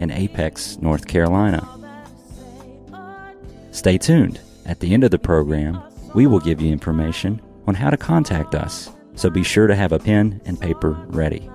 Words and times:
in 0.00 0.10
Apex, 0.10 0.78
North 0.78 1.06
Carolina. 1.06 1.66
Stay 3.70 3.98
tuned. 3.98 4.40
At 4.66 4.80
the 4.80 4.92
end 4.92 5.04
of 5.04 5.10
the 5.10 5.18
program, 5.18 5.80
we 6.14 6.26
will 6.26 6.40
give 6.40 6.60
you 6.60 6.72
information 6.72 7.40
on 7.66 7.74
how 7.74 7.90
to 7.90 7.96
contact 7.96 8.54
us, 8.54 8.90
so 9.14 9.30
be 9.30 9.44
sure 9.44 9.66
to 9.66 9.76
have 9.76 9.92
a 9.92 9.98
pen 9.98 10.40
and 10.44 10.60
paper 10.60 10.90
ready. 11.08 11.48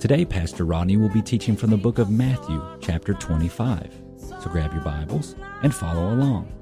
Today, 0.00 0.24
Pastor 0.24 0.64
Rodney 0.64 0.98
will 0.98 1.08
be 1.08 1.22
teaching 1.22 1.56
from 1.56 1.70
the 1.70 1.78
book 1.78 1.98
of 1.98 2.10
Matthew, 2.10 2.62
chapter 2.80 3.14
25. 3.14 3.90
So 4.18 4.50
grab 4.50 4.74
your 4.74 4.82
Bibles 4.82 5.34
and 5.62 5.74
follow 5.74 6.12
along. 6.12 6.52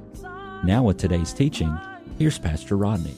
Now, 0.62 0.84
with 0.84 0.98
today's 0.98 1.32
teaching, 1.32 1.76
here's 2.18 2.38
Pastor 2.38 2.76
Rodney. 2.76 3.16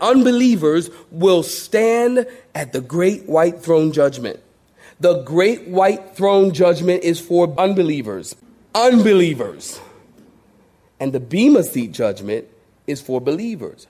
Unbelievers 0.00 0.90
will 1.10 1.42
stand 1.42 2.26
at 2.54 2.72
the 2.72 2.80
great 2.80 3.28
white 3.28 3.60
throne 3.60 3.90
judgment. 3.92 4.40
The 5.00 5.22
great 5.22 5.66
white 5.66 6.14
throne 6.14 6.52
judgment 6.52 7.02
is 7.02 7.18
for 7.18 7.54
unbelievers. 7.58 8.36
Unbelievers. 8.74 9.80
And 11.00 11.14
the 11.14 11.20
Bema 11.20 11.62
seat 11.62 11.92
judgment 11.92 12.46
is 12.86 13.00
for 13.00 13.18
believers. 13.18 13.86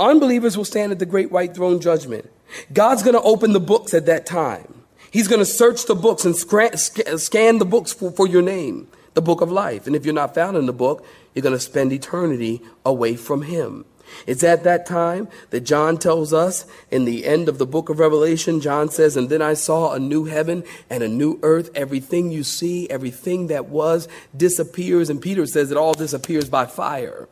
Unbelievers 0.00 0.56
will 0.56 0.64
stand 0.64 0.90
at 0.90 0.98
the 0.98 1.06
great 1.06 1.30
white 1.30 1.54
throne 1.54 1.80
judgment. 1.80 2.28
God's 2.72 3.04
going 3.04 3.14
to 3.14 3.22
open 3.22 3.52
the 3.52 3.60
books 3.60 3.94
at 3.94 4.06
that 4.06 4.26
time. 4.26 4.82
He's 5.12 5.28
going 5.28 5.40
to 5.40 5.46
search 5.46 5.86
the 5.86 5.94
books 5.94 6.24
and 6.24 6.36
scan 6.36 7.58
the 7.58 7.64
books 7.64 7.92
for, 7.92 8.10
for 8.10 8.26
your 8.26 8.42
name, 8.42 8.88
the 9.14 9.22
book 9.22 9.40
of 9.40 9.52
life. 9.52 9.86
And 9.86 9.94
if 9.94 10.04
you're 10.04 10.14
not 10.14 10.34
found 10.34 10.56
in 10.56 10.66
the 10.66 10.72
book, 10.72 11.06
you're 11.34 11.42
going 11.42 11.54
to 11.54 11.60
spend 11.60 11.92
eternity 11.92 12.62
away 12.84 13.14
from 13.16 13.42
Him. 13.42 13.84
It's 14.26 14.44
at 14.44 14.64
that 14.64 14.86
time 14.86 15.28
that 15.50 15.60
John 15.60 15.98
tells 15.98 16.32
us 16.32 16.66
in 16.90 17.04
the 17.04 17.24
end 17.26 17.48
of 17.48 17.58
the 17.58 17.66
book 17.66 17.88
of 17.88 17.98
Revelation, 17.98 18.60
John 18.60 18.88
says, 18.88 19.16
And 19.16 19.28
then 19.28 19.42
I 19.42 19.54
saw 19.54 19.92
a 19.92 19.98
new 19.98 20.24
heaven 20.24 20.64
and 20.88 21.02
a 21.02 21.08
new 21.08 21.38
earth. 21.42 21.70
Everything 21.74 22.30
you 22.30 22.44
see, 22.44 22.88
everything 22.90 23.48
that 23.48 23.66
was, 23.66 24.08
disappears. 24.36 25.10
And 25.10 25.20
Peter 25.20 25.46
says 25.46 25.70
it 25.70 25.76
all 25.76 25.94
disappears 25.94 26.48
by 26.48 26.66
fire. 26.66 27.28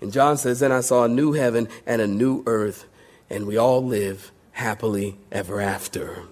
And 0.00 0.12
John 0.12 0.36
says, 0.36 0.60
Then 0.60 0.72
I 0.72 0.80
saw 0.80 1.04
a 1.04 1.08
new 1.08 1.32
heaven 1.32 1.68
and 1.86 2.02
a 2.02 2.06
new 2.06 2.42
earth, 2.46 2.86
and 3.30 3.46
we 3.46 3.56
all 3.56 3.82
live 3.82 4.32
happily 4.52 5.16
ever 5.32 5.60
after. 5.60 6.24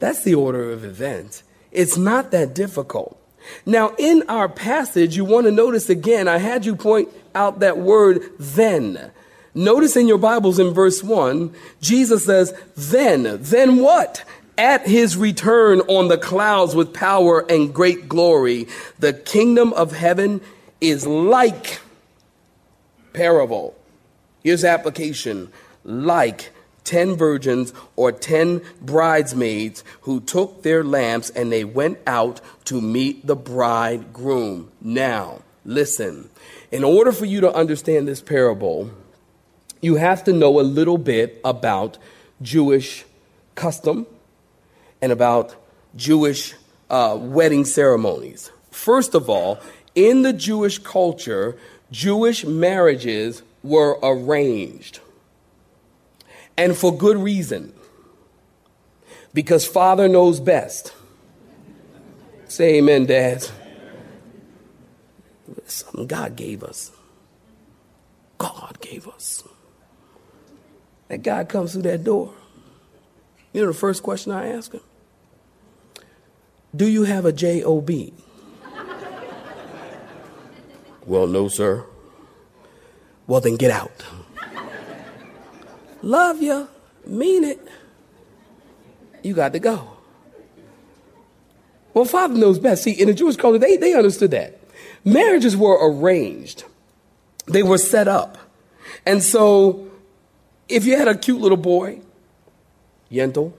That's 0.00 0.24
the 0.24 0.34
order 0.34 0.72
of 0.72 0.84
events. 0.84 1.42
It's 1.70 1.96
not 1.96 2.30
that 2.32 2.54
difficult. 2.54 3.19
Now, 3.66 3.94
in 3.98 4.24
our 4.28 4.48
passage, 4.48 5.16
you 5.16 5.24
want 5.24 5.46
to 5.46 5.52
notice 5.52 5.88
again, 5.90 6.28
I 6.28 6.38
had 6.38 6.64
you 6.64 6.76
point 6.76 7.08
out 7.34 7.60
that 7.60 7.78
word 7.78 8.22
then. 8.38 9.10
Notice 9.54 9.96
in 9.96 10.06
your 10.06 10.18
Bibles 10.18 10.58
in 10.58 10.72
verse 10.72 11.02
1, 11.02 11.54
Jesus 11.80 12.26
says, 12.26 12.54
Then, 12.76 13.38
then 13.40 13.78
what? 13.78 14.24
At 14.56 14.86
his 14.86 15.16
return 15.16 15.80
on 15.82 16.08
the 16.08 16.18
clouds 16.18 16.74
with 16.74 16.92
power 16.92 17.44
and 17.50 17.74
great 17.74 18.08
glory, 18.08 18.68
the 18.98 19.12
kingdom 19.12 19.72
of 19.72 19.92
heaven 19.92 20.40
is 20.80 21.06
like 21.06 21.80
parable. 23.12 23.76
Here's 24.42 24.64
application 24.64 25.52
like 25.84 26.50
10 26.84 27.16
virgins 27.16 27.72
or 27.96 28.12
10 28.12 28.62
bridesmaids 28.80 29.84
who 30.02 30.20
took 30.20 30.62
their 30.62 30.82
lamps 30.82 31.30
and 31.30 31.52
they 31.52 31.64
went 31.64 31.98
out 32.06 32.40
to 32.64 32.80
meet 32.80 33.26
the 33.26 33.36
bridegroom. 33.36 34.70
Now, 34.80 35.42
listen. 35.64 36.30
In 36.70 36.84
order 36.84 37.12
for 37.12 37.24
you 37.24 37.40
to 37.40 37.52
understand 37.52 38.06
this 38.06 38.20
parable, 38.20 38.90
you 39.80 39.96
have 39.96 40.24
to 40.24 40.32
know 40.32 40.60
a 40.60 40.62
little 40.62 40.98
bit 40.98 41.40
about 41.44 41.98
Jewish 42.42 43.04
custom 43.54 44.06
and 45.02 45.12
about 45.12 45.56
Jewish 45.96 46.54
uh, 46.88 47.16
wedding 47.20 47.64
ceremonies. 47.64 48.50
First 48.70 49.14
of 49.14 49.28
all, 49.28 49.58
in 49.94 50.22
the 50.22 50.32
Jewish 50.32 50.78
culture, 50.78 51.56
Jewish 51.90 52.44
marriages 52.44 53.42
were 53.62 53.98
arranged. 54.02 55.00
And 56.60 56.76
for 56.76 56.96
good 56.96 57.16
reason. 57.16 57.72
Because 59.32 59.66
Father 59.66 60.08
knows 60.08 60.40
best. 60.40 60.92
Say 62.48 62.76
amen, 62.78 63.06
dads 63.06 63.50
something 65.70 66.06
God 66.06 66.36
gave 66.36 66.62
us. 66.62 66.90
God 68.38 68.78
gave 68.80 69.08
us. 69.08 69.44
That 71.08 71.22
God 71.22 71.48
comes 71.48 71.72
through 71.72 71.82
that 71.82 72.04
door. 72.04 72.32
You 73.52 73.62
know 73.62 73.68
the 73.68 73.74
first 73.74 74.02
question 74.02 74.32
I 74.32 74.48
ask 74.48 74.72
him? 74.72 74.80
Do 76.74 76.86
you 76.86 77.04
have 77.04 77.24
a 77.24 77.32
job? 77.32 78.12
well, 81.04 81.26
no, 81.26 81.48
sir. 81.48 81.84
Well, 83.26 83.40
then 83.40 83.56
get 83.56 83.70
out. 83.70 84.04
Love 86.02 86.42
you, 86.42 86.68
mean 87.06 87.44
it. 87.44 87.60
You 89.22 89.34
got 89.34 89.52
to 89.52 89.58
go. 89.58 89.90
Well, 91.92 92.04
Father 92.04 92.34
knows 92.34 92.58
best. 92.58 92.84
See, 92.84 92.92
in 92.92 93.08
the 93.08 93.14
Jewish 93.14 93.36
culture, 93.36 93.58
they, 93.58 93.76
they 93.76 93.94
understood 93.94 94.30
that. 94.30 94.58
Marriages 95.04 95.56
were 95.56 95.78
arranged, 95.80 96.64
they 97.46 97.62
were 97.62 97.78
set 97.78 98.08
up. 98.08 98.38
And 99.06 99.22
so, 99.22 99.90
if 100.68 100.84
you 100.84 100.96
had 100.96 101.08
a 101.08 101.16
cute 101.16 101.40
little 101.40 101.56
boy, 101.56 102.00
Yentl, 103.10 103.52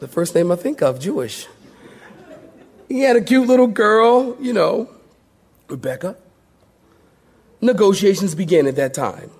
the 0.00 0.08
first 0.08 0.34
name 0.34 0.50
I 0.50 0.56
think 0.56 0.82
of, 0.82 0.98
Jewish. 1.00 1.46
He 2.88 3.00
had 3.00 3.16
a 3.16 3.20
cute 3.20 3.46
little 3.46 3.66
girl, 3.66 4.36
you 4.40 4.52
know, 4.52 4.88
Rebecca. 5.68 6.16
Negotiations 7.60 8.34
began 8.34 8.66
at 8.66 8.76
that 8.76 8.92
time. 8.92 9.30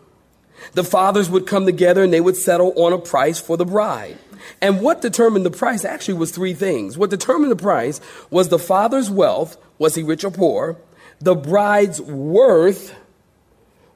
The 0.73 0.85
fathers 0.85 1.31
would 1.31 1.47
come 1.47 1.67
together 1.67 2.03
and 2.03 2.13
they 2.13 2.21
would 2.21 2.37
settle 2.37 2.73
on 2.77 2.93
a 2.93 2.99
price 2.99 3.41
for 3.41 3.57
the 3.57 3.65
bride. 3.65 4.19
And 4.61 4.81
what 4.81 5.01
determined 5.01 5.47
the 5.47 5.51
price 5.51 5.85
actually 5.85 6.15
was 6.15 6.31
three 6.31 6.55
things. 6.55 6.99
What 6.99 7.11
determined 7.11 7.51
the 7.51 7.57
price 7.57 8.01
was 8.31 8.49
the 8.49 8.59
father's 8.59 9.11
wealth, 9.11 9.57
was 9.79 9.95
he 9.95 10.03
rich 10.03 10.25
or 10.25 10.31
poor? 10.31 10.77
The 11.21 11.35
bride's 11.35 12.01
worth, 12.01 12.95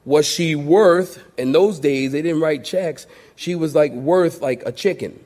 was 0.05 0.25
she 0.25 0.55
worth, 0.55 1.23
in 1.37 1.51
those 1.51 1.79
days 1.79 2.11
they 2.11 2.21
didn't 2.21 2.41
write 2.41 2.65
checks, 2.65 3.05
she 3.35 3.55
was 3.55 3.75
like 3.75 3.91
worth 3.91 4.41
like 4.41 4.63
a 4.65 4.71
chicken. 4.71 5.23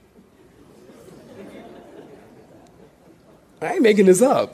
I 3.62 3.74
ain't 3.74 3.82
making 3.82 4.08
this 4.08 4.22
up. 4.22 4.54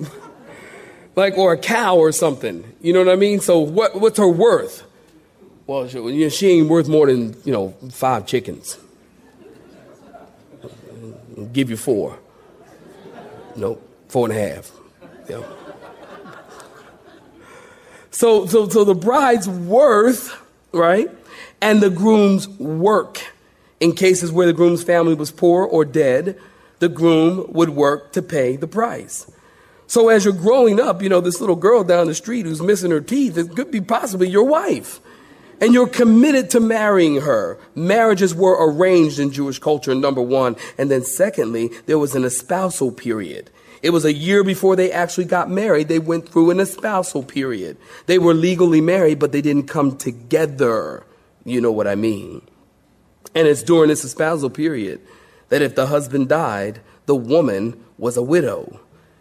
like, 1.15 1.37
or 1.37 1.53
a 1.53 1.57
cow 1.57 1.97
or 1.97 2.11
something. 2.11 2.63
You 2.81 2.93
know 2.93 2.99
what 2.99 3.11
I 3.11 3.15
mean? 3.15 3.39
So, 3.39 3.59
what, 3.59 3.99
what's 3.99 4.19
her 4.19 4.27
worth? 4.27 4.83
Well, 5.69 5.87
she, 5.87 6.29
she 6.31 6.47
ain't 6.47 6.67
worth 6.67 6.87
more 6.87 7.05
than, 7.05 7.39
you 7.45 7.53
know, 7.53 7.75
five 7.91 8.25
chickens 8.25 8.75
give 11.53 11.69
you 11.69 11.77
four. 11.77 12.17
Nope, 13.55 13.87
four 14.07 14.27
and 14.27 14.35
a 14.35 14.49
half. 14.49 14.71
Yeah. 15.29 15.43
So, 18.09 18.47
so, 18.47 18.67
so 18.67 18.83
the 18.83 18.95
bride's 18.95 19.47
worth, 19.47 20.35
right, 20.71 21.07
and 21.61 21.81
the 21.81 21.91
groom's 21.91 22.47
work. 22.47 23.21
In 23.79 23.93
cases 23.93 24.31
where 24.31 24.47
the 24.47 24.53
groom's 24.53 24.81
family 24.81 25.13
was 25.13 25.29
poor 25.29 25.65
or 25.65 25.85
dead, 25.85 26.39
the 26.79 26.89
groom 26.89 27.45
would 27.53 27.69
work 27.69 28.11
to 28.13 28.23
pay 28.23 28.55
the 28.55 28.65
price. 28.65 29.29
So 29.85 30.09
as 30.09 30.25
you're 30.25 30.33
growing 30.33 30.79
up, 30.79 31.03
you 31.03 31.09
know, 31.09 31.21
this 31.21 31.39
little 31.39 31.55
girl 31.55 31.83
down 31.83 32.07
the 32.07 32.15
street 32.15 32.47
who's 32.47 32.59
missing 32.59 32.89
her 32.89 33.01
teeth, 33.01 33.37
it 33.37 33.55
could 33.55 33.69
be 33.69 33.81
possibly 33.81 34.27
your 34.27 34.45
wife 34.45 34.99
and 35.61 35.73
you're 35.73 35.87
committed 35.87 36.49
to 36.51 36.59
marrying 36.59 37.21
her. 37.21 37.59
Marriages 37.75 38.33
were 38.33 38.57
arranged 38.59 39.19
in 39.19 39.31
Jewish 39.31 39.59
culture, 39.59 39.93
number 39.93 40.21
one. 40.21 40.55
And 40.77 40.89
then 40.89 41.03
secondly, 41.03 41.69
there 41.85 41.99
was 41.99 42.15
an 42.15 42.23
espousal 42.23 42.91
period. 42.91 43.49
It 43.81 43.91
was 43.91 44.05
a 44.05 44.13
year 44.13 44.43
before 44.43 44.75
they 44.75 44.91
actually 44.91 45.25
got 45.25 45.49
married. 45.49 45.87
They 45.87 45.99
went 45.99 46.27
through 46.27 46.51
an 46.51 46.59
espousal 46.59 47.23
period. 47.23 47.77
They 48.07 48.19
were 48.19 48.33
legally 48.33 48.81
married, 48.81 49.19
but 49.19 49.31
they 49.31 49.41
didn't 49.41 49.67
come 49.67 49.97
together. 49.97 51.05
You 51.45 51.61
know 51.61 51.71
what 51.71 51.87
I 51.87 51.95
mean? 51.95 52.41
And 53.33 53.47
it's 53.47 53.63
during 53.63 53.89
this 53.89 54.03
espousal 54.03 54.49
period 54.49 55.01
that 55.49 55.61
if 55.61 55.75
the 55.75 55.87
husband 55.87 56.29
died, 56.29 56.81
the 57.05 57.15
woman 57.15 57.83
was 57.97 58.17
a 58.17 58.23
widow. 58.23 58.79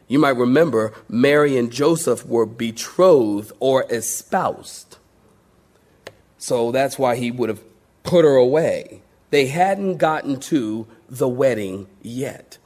You 0.08 0.19
might 0.19 0.37
remember 0.37 0.93
Mary 1.08 1.56
and 1.56 1.70
Joseph 1.70 2.26
were 2.26 2.46
betrothed 2.46 3.52
or 3.61 3.85
espoused. 3.90 4.97
So 6.38 6.70
that's 6.73 6.99
why 6.99 7.17
he 7.17 7.31
would 7.31 7.49
have 7.49 7.62
put 8.05 8.25
her 8.25 8.37
away. 8.37 9.02
They 9.31 9.46
hadn't 9.46 9.99
gotten 9.99 10.40
to 10.40 10.87
the 11.08 11.29
wedding 11.29 11.87
yet. 12.00 12.58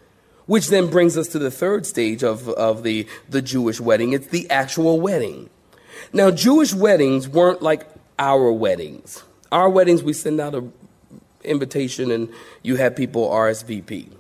Which 0.47 0.69
then 0.69 0.91
brings 0.91 1.17
us 1.17 1.29
to 1.29 1.39
the 1.39 1.51
third 1.51 1.87
stage 1.87 2.23
of, 2.23 2.49
of 2.51 2.83
the, 2.83 3.07
the 3.29 3.43
Jewish 3.43 3.81
wedding. 3.81 4.13
It's 4.13 4.27
the 4.27 4.49
actual 4.51 5.01
wedding. 5.01 5.49
Now, 6.13 6.31
Jewish 6.31 6.75
weddings 6.75 7.29
weren't 7.29 7.63
like 7.63 7.89
our 8.19 8.53
weddings. 8.53 9.23
Our 9.51 9.69
weddings, 9.69 10.03
we 10.03 10.13
send 10.13 10.41
out 10.41 10.55
an 10.55 10.73
invitation 11.45 12.11
and 12.11 12.29
you 12.63 12.77
have 12.77 12.97
people 12.97 13.29
RSVP. 13.29 14.11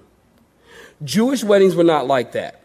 Jewish 1.04 1.42
weddings 1.42 1.74
were 1.74 1.84
not 1.84 2.06
like 2.06 2.32
that. 2.32 2.61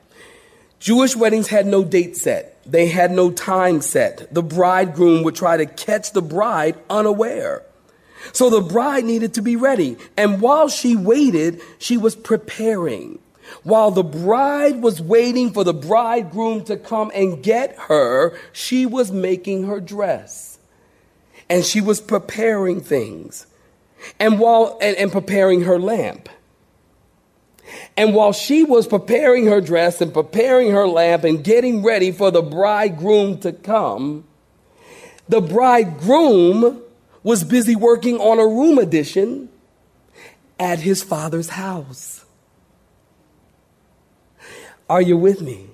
Jewish 0.80 1.16
weddings 1.16 1.48
had 1.48 1.66
no 1.66 1.84
date 1.84 2.18
set. 2.18 2.62
They 2.66 2.88
had 2.88 3.12
no 3.12 3.32
time 3.32 3.82
set. 3.82 4.34
The 4.34 4.44
bridegroom 4.44 5.24
would 5.24 5.36
try 5.36 5.58
to 5.58 5.66
catch 5.66 6.12
the 6.12 6.22
bride 6.22 6.76
unaware. 6.90 7.64
So 8.34 8.50
the 8.50 8.62
bride 8.62 9.06
needed 9.06 9.34
to 9.36 9.42
be 9.42 9.56
ready. 9.56 9.98
And 10.16 10.42
while 10.42 10.70
she 10.70 10.96
waited, 10.96 11.62
she 11.80 11.98
was 11.98 12.16
preparing. 12.16 13.20
While 13.64 13.92
the 13.92 14.04
bride 14.04 14.82
was 14.82 15.02
waiting 15.02 15.52
for 15.54 15.64
the 15.64 15.74
bridegroom 15.74 16.66
to 16.66 16.78
come 16.78 17.12
and 17.16 17.42
get 17.42 17.76
her, 17.88 18.38
she 18.52 18.86
was 18.86 19.12
making 19.12 19.64
her 19.64 19.80
dress. 19.80 20.60
And 21.50 21.64
she 21.64 21.80
was 21.80 22.02
preparing 22.02 22.82
things. 22.82 23.48
And 24.20 24.40
while 24.40 24.78
and, 24.82 24.98
and 24.98 25.12
preparing 25.12 25.62
her 25.62 25.80
lamp. 25.80 26.30
And 27.96 28.14
while 28.14 28.34
she 28.34 28.64
was 28.64 28.88
preparing 28.88 29.48
her 29.48 29.62
dress 29.62 30.02
and 30.02 30.14
preparing 30.14 30.72
her 30.72 30.88
lamp 30.88 31.24
and 31.24 31.44
getting 31.44 31.84
ready 31.84 32.12
for 32.12 32.32
the 32.32 32.42
bridegroom 32.42 33.40
to 33.40 33.52
come, 33.52 34.26
the 35.28 35.42
bridegroom 35.42 36.82
was 37.24 37.44
busy 37.44 37.76
working 37.76 38.18
on 38.20 38.40
a 38.40 38.48
room 38.48 38.78
addition 38.78 39.50
at 40.60 40.80
his 40.80 41.04
father's 41.04 41.50
house. 41.50 42.26
Are 44.90 45.02
you 45.02 45.18
with 45.18 45.42
me? 45.42 45.68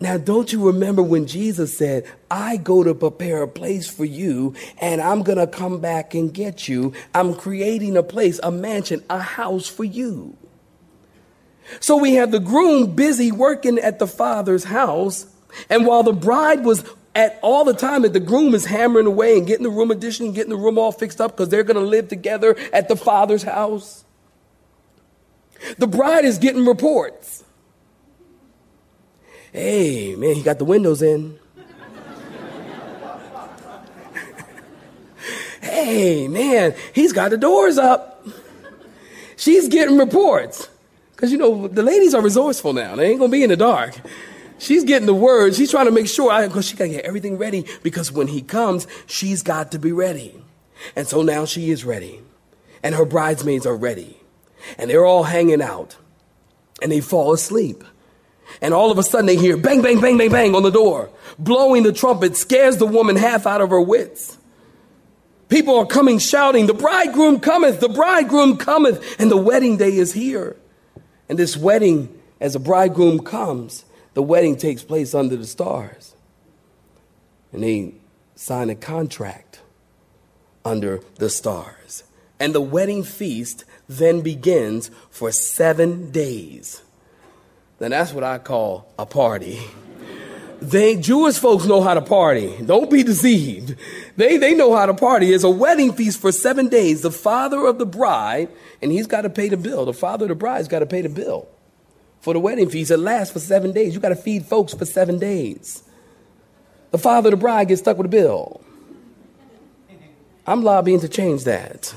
Now, 0.00 0.16
don't 0.16 0.52
you 0.52 0.66
remember 0.66 1.00
when 1.00 1.28
Jesus 1.28 1.78
said, 1.78 2.10
I 2.28 2.56
go 2.56 2.82
to 2.82 2.92
prepare 2.92 3.42
a 3.42 3.48
place 3.48 3.88
for 3.88 4.04
you 4.04 4.54
and 4.80 5.00
I'm 5.00 5.22
going 5.22 5.38
to 5.38 5.46
come 5.46 5.80
back 5.80 6.14
and 6.14 6.34
get 6.34 6.66
you? 6.66 6.92
I'm 7.14 7.34
creating 7.34 7.96
a 7.96 8.02
place, 8.02 8.40
a 8.42 8.50
mansion, 8.50 9.04
a 9.08 9.20
house 9.20 9.68
for 9.68 9.84
you. 9.84 10.36
So 11.80 11.96
we 11.96 12.14
have 12.14 12.30
the 12.30 12.40
groom 12.40 12.94
busy 12.94 13.32
working 13.32 13.78
at 13.78 13.98
the 13.98 14.06
father's 14.06 14.64
house. 14.64 15.26
And 15.68 15.86
while 15.86 16.02
the 16.02 16.12
bride 16.12 16.64
was 16.64 16.84
at 17.14 17.38
all 17.42 17.64
the 17.64 17.74
time 17.74 18.02
that 18.02 18.12
the 18.12 18.20
groom 18.20 18.54
is 18.54 18.64
hammering 18.64 19.06
away 19.06 19.36
and 19.36 19.46
getting 19.46 19.64
the 19.64 19.70
room 19.70 19.90
addition 19.90 20.32
getting 20.32 20.50
the 20.50 20.56
room 20.56 20.78
all 20.78 20.92
fixed 20.92 21.20
up 21.20 21.32
because 21.32 21.50
they're 21.50 21.64
going 21.64 21.76
to 21.76 21.82
live 21.82 22.08
together 22.08 22.56
at 22.72 22.88
the 22.88 22.96
father's 22.96 23.42
house, 23.42 24.04
the 25.78 25.86
bride 25.86 26.24
is 26.24 26.38
getting 26.38 26.64
reports. 26.64 27.44
Hey, 29.52 30.14
man, 30.16 30.34
he 30.34 30.42
got 30.42 30.58
the 30.58 30.64
windows 30.64 31.02
in. 31.02 31.38
hey, 35.60 36.26
man, 36.28 36.74
he's 36.94 37.12
got 37.12 37.30
the 37.30 37.36
doors 37.36 37.76
up. 37.76 38.26
She's 39.36 39.68
getting 39.68 39.98
reports. 39.98 40.68
Because, 41.22 41.30
you 41.30 41.38
know, 41.38 41.68
the 41.68 41.84
ladies 41.84 42.14
are 42.14 42.20
resourceful 42.20 42.72
now. 42.72 42.96
They 42.96 43.10
ain't 43.10 43.20
going 43.20 43.30
to 43.30 43.32
be 43.32 43.44
in 43.44 43.50
the 43.50 43.56
dark. 43.56 43.94
She's 44.58 44.82
getting 44.82 45.06
the 45.06 45.14
word. 45.14 45.54
She's 45.54 45.70
trying 45.70 45.84
to 45.84 45.92
make 45.92 46.08
sure, 46.08 46.36
because 46.48 46.66
she 46.66 46.74
got 46.74 46.86
to 46.86 46.90
get 46.90 47.04
everything 47.04 47.38
ready. 47.38 47.64
Because 47.84 48.10
when 48.10 48.26
he 48.26 48.42
comes, 48.42 48.88
she's 49.06 49.40
got 49.44 49.70
to 49.70 49.78
be 49.78 49.92
ready. 49.92 50.34
And 50.96 51.06
so 51.06 51.22
now 51.22 51.44
she 51.44 51.70
is 51.70 51.84
ready. 51.84 52.20
And 52.82 52.96
her 52.96 53.04
bridesmaids 53.04 53.66
are 53.66 53.76
ready. 53.76 54.18
And 54.76 54.90
they're 54.90 55.04
all 55.04 55.22
hanging 55.22 55.62
out. 55.62 55.96
And 56.82 56.90
they 56.90 57.00
fall 57.00 57.32
asleep. 57.32 57.84
And 58.60 58.74
all 58.74 58.90
of 58.90 58.98
a 58.98 59.04
sudden 59.04 59.26
they 59.26 59.36
hear 59.36 59.56
bang, 59.56 59.80
bang, 59.80 60.00
bang, 60.00 60.18
bang, 60.18 60.28
bang 60.28 60.56
on 60.56 60.64
the 60.64 60.70
door. 60.72 61.08
Blowing 61.38 61.84
the 61.84 61.92
trumpet 61.92 62.36
scares 62.36 62.78
the 62.78 62.86
woman 62.86 63.14
half 63.14 63.46
out 63.46 63.60
of 63.60 63.70
her 63.70 63.80
wits. 63.80 64.38
People 65.48 65.78
are 65.78 65.86
coming 65.86 66.18
shouting, 66.18 66.66
The 66.66 66.74
bridegroom 66.74 67.38
cometh, 67.38 67.78
the 67.78 67.88
bridegroom 67.88 68.56
cometh, 68.56 69.20
and 69.20 69.30
the 69.30 69.36
wedding 69.36 69.76
day 69.76 69.96
is 69.96 70.12
here. 70.12 70.56
And 71.32 71.38
this 71.38 71.56
wedding, 71.56 72.20
as 72.42 72.52
the 72.52 72.58
bridegroom 72.58 73.20
comes, 73.20 73.86
the 74.12 74.22
wedding 74.22 74.54
takes 74.54 74.82
place 74.82 75.14
under 75.14 75.34
the 75.34 75.46
stars. 75.46 76.14
And 77.52 77.62
they 77.62 77.94
sign 78.34 78.68
a 78.68 78.74
contract 78.74 79.60
under 80.62 81.00
the 81.14 81.30
stars. 81.30 82.04
And 82.38 82.54
the 82.54 82.60
wedding 82.60 83.02
feast 83.02 83.64
then 83.88 84.20
begins 84.20 84.90
for 85.08 85.32
seven 85.32 86.10
days 86.10 86.82
then 87.82 87.90
that's 87.90 88.12
what 88.12 88.22
I 88.22 88.38
call 88.38 88.86
a 88.96 89.04
party. 89.04 89.58
They 90.62 90.96
Jewish 90.96 91.38
folks 91.38 91.64
know 91.66 91.80
how 91.80 91.94
to 91.94 92.00
party. 92.00 92.56
Don't 92.64 92.90
be 92.90 93.02
deceived. 93.02 93.76
They 94.16 94.36
they 94.36 94.54
know 94.54 94.74
how 94.74 94.86
to 94.86 94.94
party. 94.94 95.32
It's 95.32 95.44
a 95.44 95.50
wedding 95.50 95.92
feast 95.92 96.20
for 96.20 96.32
seven 96.32 96.68
days. 96.68 97.02
The 97.02 97.10
father 97.10 97.66
of 97.66 97.78
the 97.78 97.86
bride, 97.86 98.48
and 98.80 98.92
he's 98.92 99.06
got 99.06 99.22
to 99.22 99.30
pay 99.30 99.48
the 99.48 99.56
bill. 99.56 99.84
The 99.84 99.92
father 99.92 100.24
of 100.26 100.30
the 100.30 100.34
bride's 100.34 100.68
got 100.68 100.78
to 100.78 100.86
pay 100.86 101.02
the 101.02 101.08
bill 101.08 101.48
for 102.20 102.32
the 102.32 102.40
wedding 102.40 102.70
feast. 102.70 102.90
It 102.90 102.98
lasts 102.98 103.32
for 103.32 103.40
seven 103.40 103.72
days. 103.72 103.94
You 103.94 104.00
got 104.00 104.10
to 104.10 104.16
feed 104.16 104.46
folks 104.46 104.72
for 104.72 104.84
seven 104.84 105.18
days. 105.18 105.82
The 106.92 106.98
father 106.98 107.28
of 107.28 107.32
the 107.32 107.38
bride 107.38 107.68
gets 107.68 107.80
stuck 107.80 107.96
with 107.96 108.06
a 108.06 108.10
bill. 108.10 108.60
I'm 110.46 110.62
lobbying 110.62 111.00
to 111.00 111.08
change 111.08 111.44
that. 111.44 111.94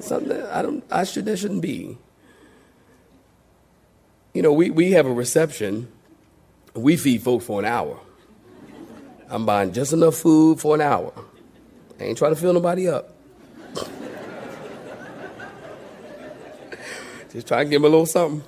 Something 0.00 0.42
I 0.42 0.62
don't. 0.62 0.84
I 0.90 1.04
should. 1.04 1.24
There 1.24 1.36
shouldn't 1.36 1.62
be 1.62 1.98
you 4.32 4.42
know, 4.42 4.52
we, 4.52 4.70
we 4.70 4.92
have 4.92 5.06
a 5.06 5.12
reception. 5.12 5.90
We 6.74 6.96
feed 6.96 7.22
folks 7.22 7.44
for 7.44 7.58
an 7.58 7.66
hour. 7.66 7.98
I'm 9.28 9.44
buying 9.46 9.72
just 9.72 9.92
enough 9.92 10.16
food 10.16 10.60
for 10.60 10.74
an 10.74 10.80
hour. 10.80 11.12
I 11.98 12.04
ain't 12.04 12.18
trying 12.18 12.34
to 12.34 12.40
fill 12.40 12.52
nobody 12.52 12.88
up. 12.88 13.14
just 17.32 17.46
try 17.46 17.64
to 17.64 17.70
give 17.70 17.82
them 17.82 17.84
a 17.84 17.88
little 17.88 18.06
something. 18.06 18.42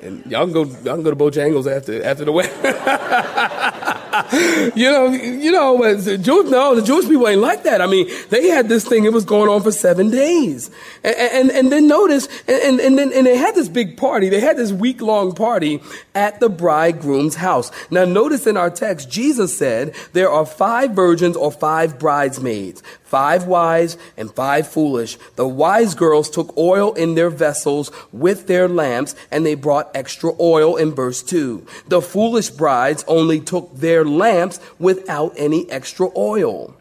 And 0.00 0.24
y'all 0.26 0.44
can 0.44 0.52
go, 0.52 0.64
y'all 0.64 0.94
can 0.94 1.02
go 1.02 1.10
to 1.10 1.16
Bojangles 1.16 1.70
after 1.70 2.02
after 2.02 2.24
the 2.24 2.32
wedding. 2.32 3.72
you 4.74 4.90
know, 4.90 5.06
you 5.08 5.52
know, 5.52 5.94
the 5.94 6.18
Jews, 6.18 6.50
no, 6.50 6.74
the 6.74 6.82
Jewish 6.82 7.06
people 7.06 7.28
ain't 7.28 7.40
like 7.40 7.62
that. 7.64 7.80
I 7.80 7.86
mean, 7.86 8.08
they 8.30 8.48
had 8.48 8.68
this 8.68 8.86
thing, 8.86 9.04
it 9.04 9.12
was 9.12 9.24
going 9.24 9.48
on 9.48 9.62
for 9.62 9.72
seven 9.72 10.10
days. 10.10 10.70
And, 11.02 11.16
and, 11.16 11.50
and 11.50 11.72
then 11.72 11.86
notice, 11.86 12.28
and, 12.48 12.80
and 12.80 12.98
then, 12.98 13.12
and 13.12 13.26
they 13.26 13.36
had 13.36 13.54
this 13.54 13.68
big 13.68 13.96
party. 13.96 14.28
They 14.28 14.40
had 14.40 14.56
this 14.56 14.72
week 14.72 15.00
long 15.00 15.34
party 15.34 15.82
at 16.14 16.40
the 16.40 16.48
bridegroom's 16.48 17.36
house. 17.36 17.70
Now 17.90 18.04
notice 18.04 18.46
in 18.46 18.56
our 18.56 18.70
text, 18.70 19.10
Jesus 19.10 19.56
said 19.56 19.94
there 20.12 20.30
are 20.30 20.46
five 20.46 20.92
virgins 20.92 21.36
or 21.36 21.52
five 21.52 21.98
bridesmaids 21.98 22.82
five 23.06 23.46
wise 23.46 23.96
and 24.16 24.30
five 24.30 24.68
foolish. 24.68 25.16
The 25.36 25.48
wise 25.48 25.94
girls 25.94 26.28
took 26.28 26.56
oil 26.58 26.92
in 26.92 27.14
their 27.14 27.30
vessels 27.30 27.90
with 28.12 28.46
their 28.46 28.68
lamps, 28.68 29.14
and 29.30 29.46
they 29.46 29.54
brought 29.54 29.90
extra 29.94 30.32
oil 30.38 30.76
in 30.76 30.94
verse 30.94 31.22
2. 31.22 31.66
The 31.88 32.02
foolish 32.02 32.50
brides 32.50 33.04
only 33.08 33.40
took 33.40 33.74
their 33.74 34.04
lamps 34.04 34.60
without 34.78 35.32
any 35.36 35.70
extra 35.70 36.08
oil. 36.16 36.76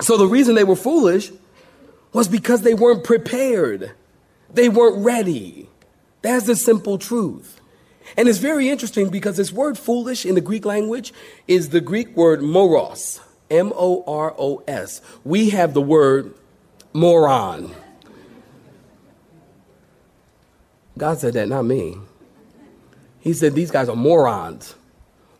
So 0.00 0.16
the 0.16 0.26
reason 0.26 0.54
they 0.54 0.64
were 0.64 0.76
foolish 0.76 1.32
was 2.12 2.28
because 2.28 2.62
they 2.62 2.74
weren't 2.74 3.04
prepared. 3.04 3.92
They 4.52 4.68
weren't 4.68 5.04
ready. 5.04 5.68
That's 6.22 6.46
the 6.46 6.56
simple 6.56 6.98
truth. 6.98 7.60
And 8.16 8.28
it's 8.28 8.38
very 8.38 8.68
interesting 8.68 9.08
because 9.08 9.36
this 9.36 9.52
word 9.52 9.78
foolish 9.78 10.26
in 10.26 10.34
the 10.34 10.40
Greek 10.40 10.64
language 10.64 11.12
is 11.46 11.68
the 11.68 11.80
Greek 11.80 12.16
word 12.16 12.42
moros. 12.42 13.20
M 13.50 13.72
O 13.74 14.04
R 14.06 14.34
O 14.38 14.62
S. 14.68 15.00
We 15.24 15.50
have 15.50 15.74
the 15.74 15.82
word 15.82 16.34
moron. 16.92 17.74
God 20.96 21.18
said 21.18 21.34
that, 21.34 21.48
not 21.48 21.62
me. 21.62 21.96
He 23.20 23.32
said 23.32 23.54
these 23.54 23.70
guys 23.70 23.88
are 23.88 23.96
morons. 23.96 24.74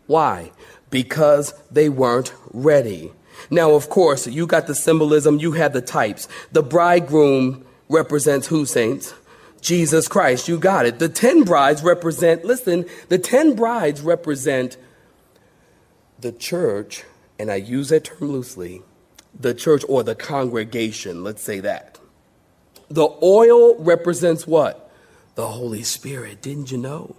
Why? 0.07 0.53
Because 0.91 1.55
they 1.71 1.89
weren't 1.89 2.33
ready. 2.53 3.13
Now, 3.51 3.73
of 3.73 3.89
course, 3.89 4.27
you 4.27 4.47
got 4.47 4.67
the 4.67 4.75
symbolism, 4.75 5.39
you 5.39 5.53
have 5.53 5.73
the 5.73 5.81
types. 5.81 6.29
The 6.53 6.63
bridegroom 6.63 7.65
represents 7.89 8.47
who, 8.49 8.67
saints? 8.67 9.15
Jesus 9.61 10.09
Christ. 10.09 10.49
You 10.49 10.59
got 10.59 10.87
it. 10.87 10.99
The 10.99 11.09
ten 11.09 11.45
brides 11.45 11.83
represent, 11.83 12.45
listen, 12.45 12.87
the 13.09 13.19
ten 13.19 13.55
brides 13.55 14.01
represent 14.01 14.77
the 16.19 16.33
church 16.33 17.05
and 17.41 17.51
I 17.51 17.57
use 17.57 17.89
that 17.89 18.05
term 18.05 18.31
loosely, 18.33 18.83
the 19.39 19.55
church 19.55 19.85
or 19.89 20.03
the 20.03 20.15
congregation, 20.15 21.25
let's 21.25 21.43
say 21.43 21.61
that. 21.61 21.99
The 22.89 23.09
oil 23.23 23.77
represents 23.83 24.47
what? 24.47 24.91
the 25.41 25.49
Holy 25.49 25.83
Spirit. 25.83 26.43
Didn't 26.43 26.71
you 26.71 26.77
know? 26.77 27.17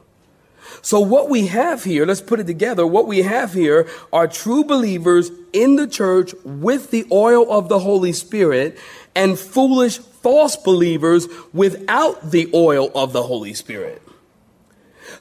So, 0.84 1.00
what 1.00 1.30
we 1.30 1.48
have 1.48 1.84
here, 1.84 2.06
let's 2.06 2.22
put 2.22 2.40
it 2.40 2.46
together. 2.46 2.86
What 2.86 3.08
we 3.08 3.24
have 3.24 3.54
here 3.54 3.90
are 4.13 4.28
true 4.28 4.63
believers 4.63 5.32
in 5.54 5.75
the 5.75 5.88
church 5.88 6.34
with 6.44 6.92
the 6.92 7.06
oil 7.12 7.51
of 7.51 7.68
the 7.68 7.80
Holy 7.80 8.13
Spirit 8.13 8.78
and 9.16 9.40
foolish 9.40 9.98
false 9.98 10.56
believers 10.56 11.28
without 11.51 12.30
the 12.30 12.50
oil 12.54 12.92
of 12.94 13.12
the 13.12 13.24
Holy 13.24 13.56
Spirit. 13.56 14.01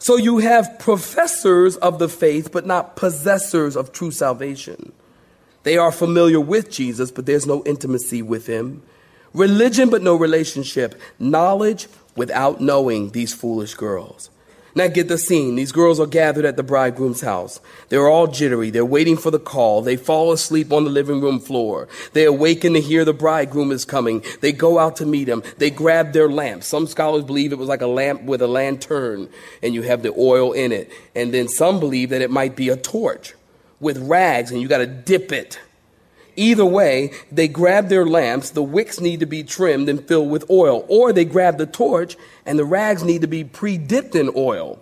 So, 0.03 0.17
you 0.17 0.39
have 0.39 0.79
professors 0.79 1.77
of 1.77 1.99
the 1.99 2.09
faith, 2.09 2.51
but 2.51 2.65
not 2.65 2.97
possessors 2.97 3.77
of 3.77 3.93
true 3.93 4.11
salvation. 4.11 4.93
They 5.63 5.77
are 5.77 5.93
familiar 5.93 6.41
with 6.41 6.71
Jesus, 6.71 7.11
but 7.11 7.27
there's 7.27 7.47
no 7.47 7.63
intimacy 7.65 8.23
with 8.23 8.47
him. 8.47 8.83
Religion, 9.35 9.91
but 9.91 10.03
no 10.03 10.17
relationship. 10.17 10.99
Knowledge 11.19 11.87
without 12.17 12.63
knowing 12.63 13.11
these 13.11 13.35
foolish 13.35 13.75
girls. 13.75 14.31
Now 14.75 14.87
get 14.87 15.09
the 15.09 15.19
scene. 15.19 15.57
These 15.57 15.73
girls 15.73 15.99
are 15.99 16.07
gathered 16.07 16.45
at 16.45 16.57
the 16.57 16.63
bridegroom's 16.63 17.21
house. 17.21 17.61
They're 17.89 18.09
all 18.09 18.27
jittery. 18.27 18.71
They're 18.71 18.85
waiting 18.85 19.17
for 19.17 19.31
the 19.31 19.39
call. 19.39 19.83
They 19.83 19.97
fall 19.97 20.33
asleep 20.33 20.73
on 20.73 20.85
the 20.85 20.91
living 20.91 21.21
room 21.21 21.41
floor. 21.41 21.89
They 22.13 22.25
awaken 22.25 22.75
to 22.75 22.81
hear 22.81 23.05
the 23.05 23.13
bridegroom 23.13 23.73
is 23.73 23.85
coming. 23.85 24.23
They 24.41 24.53
go 24.53 24.79
out 24.79 24.97
to 24.97 25.07
meet 25.07 25.29
him. 25.29 25.43
They 25.59 25.71
grab 25.71 26.13
their 26.13 26.29
lamp. 26.29 26.63
Some 26.63 26.87
scholars 26.87 27.25
believe 27.25 27.53
it 27.53 27.59
was 27.59 27.69
like 27.69 27.83
a 27.83 27.87
lamp 27.87 28.23
with 28.23 28.43
a 28.43 28.47
lantern 28.47 29.29
and 29.63 29.75
you 29.75 29.83
have 29.83 30.03
the 30.03 30.15
oil 30.17 30.53
in 30.53 30.73
it. 30.73 30.91
And 31.15 31.35
then 31.35 31.49
some 31.49 31.81
believe 31.81 32.11
that 32.11 32.23
it 32.23 32.31
might 32.31 32.55
be 32.55 32.69
a 32.69 32.77
torch 32.77 33.35
with 33.81 33.99
rags 33.99 34.51
and 34.51 34.61
you 34.61 34.69
got 34.69 34.79
to 34.79 34.87
dip 34.87 35.33
it 35.33 35.59
Either 36.37 36.65
way, 36.65 37.13
they 37.31 37.49
grab 37.49 37.89
their 37.89 38.07
lamps, 38.07 38.51
the 38.51 38.63
wicks 38.63 39.01
need 39.01 39.21
to 39.21 39.27
be 39.27 39.43
trimmed 39.43 39.89
and 39.89 40.07
filled 40.07 40.31
with 40.31 40.49
oil, 40.51 40.85
or 40.89 41.13
they 41.13 41.25
grab 41.25 41.59
the 41.59 41.67
torch 41.67 42.17
and 42.47 42.59
the 42.59 42.65
rags 42.65 43.03
need 43.03 43.21
to 43.21 43.29
be 43.29 43.45
pre 43.45 43.79
dipped 43.79 44.15
in 44.15 44.31
oil. 44.37 44.81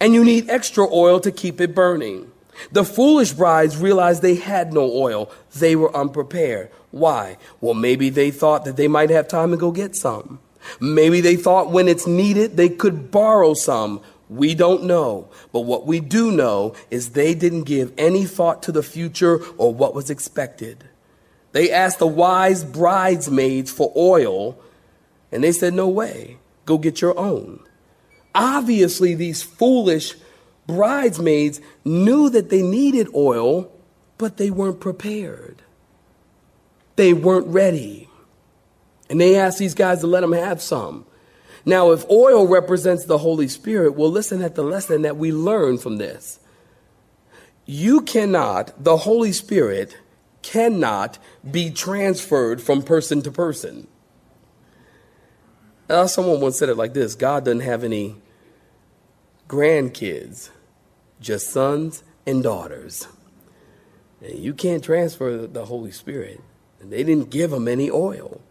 And 0.00 0.14
you 0.14 0.24
need 0.24 0.48
extra 0.48 0.86
oil 0.90 1.20
to 1.20 1.30
keep 1.30 1.60
it 1.60 1.74
burning. 1.74 2.30
The 2.72 2.84
foolish 2.84 3.32
brides 3.32 3.76
realized 3.76 4.22
they 4.22 4.36
had 4.36 4.72
no 4.72 4.90
oil. 4.90 5.30
They 5.54 5.76
were 5.76 5.94
unprepared. 5.94 6.70
Why? 6.90 7.36
Well, 7.60 7.74
maybe 7.74 8.10
they 8.10 8.30
thought 8.30 8.64
that 8.64 8.76
they 8.76 8.88
might 8.88 9.10
have 9.10 9.28
time 9.28 9.50
to 9.50 9.56
go 9.56 9.72
get 9.72 9.96
some. 9.96 10.38
Maybe 10.80 11.20
they 11.20 11.36
thought 11.36 11.70
when 11.70 11.88
it's 11.88 12.06
needed, 12.06 12.56
they 12.56 12.68
could 12.68 13.10
borrow 13.10 13.54
some. 13.54 14.00
We 14.28 14.54
don't 14.54 14.84
know. 14.84 15.28
But 15.52 15.60
what 15.60 15.86
we 15.86 16.00
do 16.00 16.30
know 16.30 16.74
is 16.90 17.10
they 17.10 17.34
didn't 17.34 17.64
give 17.64 17.92
any 17.98 18.24
thought 18.24 18.62
to 18.64 18.72
the 18.72 18.82
future 18.82 19.44
or 19.56 19.74
what 19.74 19.94
was 19.94 20.10
expected. 20.10 20.84
They 21.52 21.70
asked 21.70 21.98
the 21.98 22.06
wise 22.06 22.64
bridesmaids 22.64 23.70
for 23.70 23.92
oil, 23.96 24.58
and 25.30 25.44
they 25.44 25.52
said, 25.52 25.74
No 25.74 25.88
way, 25.88 26.38
go 26.64 26.78
get 26.78 27.00
your 27.00 27.16
own. 27.18 27.60
Obviously, 28.34 29.14
these 29.14 29.42
foolish 29.42 30.14
bridesmaids 30.66 31.60
knew 31.84 32.28
that 32.30 32.50
they 32.50 32.62
needed 32.62 33.06
oil, 33.14 33.70
but 34.18 34.36
they 34.36 34.50
weren't 34.50 34.80
prepared. 34.80 35.62
They 36.96 37.12
weren't 37.12 37.46
ready. 37.46 38.08
And 39.08 39.20
they 39.20 39.36
asked 39.36 39.58
these 39.58 39.74
guys 39.74 40.00
to 40.00 40.06
let 40.06 40.20
them 40.22 40.32
have 40.32 40.62
some. 40.62 41.06
Now, 41.66 41.92
if 41.92 42.08
oil 42.10 42.46
represents 42.46 43.04
the 43.04 43.18
Holy 43.18 43.48
Spirit, 43.48 43.94
well, 43.94 44.10
listen 44.10 44.42
at 44.42 44.54
the 44.54 44.62
lesson 44.62 45.02
that 45.02 45.16
we 45.16 45.32
learn 45.32 45.78
from 45.78 45.96
this. 45.96 46.38
You 47.64 48.02
cannot, 48.02 48.72
the 48.82 48.98
Holy 48.98 49.32
Spirit, 49.32 49.96
cannot 50.42 51.18
be 51.50 51.70
transferred 51.70 52.60
from 52.60 52.82
person 52.82 53.22
to 53.22 53.30
person. 53.30 53.86
Uh, 55.88 56.06
someone 56.06 56.40
once 56.40 56.58
said 56.58 56.68
it 56.68 56.76
like 56.76 56.94
this 56.94 57.14
God 57.14 57.44
doesn't 57.44 57.60
have 57.60 57.84
any 57.84 58.16
grandkids, 59.48 60.50
just 61.20 61.50
sons 61.50 62.02
and 62.26 62.42
daughters. 62.42 63.08
And 64.22 64.38
you 64.38 64.54
can't 64.54 64.84
transfer 64.84 65.46
the 65.46 65.66
Holy 65.66 65.92
Spirit. 65.92 66.40
They 66.80 67.02
didn't 67.02 67.30
give 67.30 67.50
them 67.50 67.66
any 67.66 67.90
oil. 67.90 68.42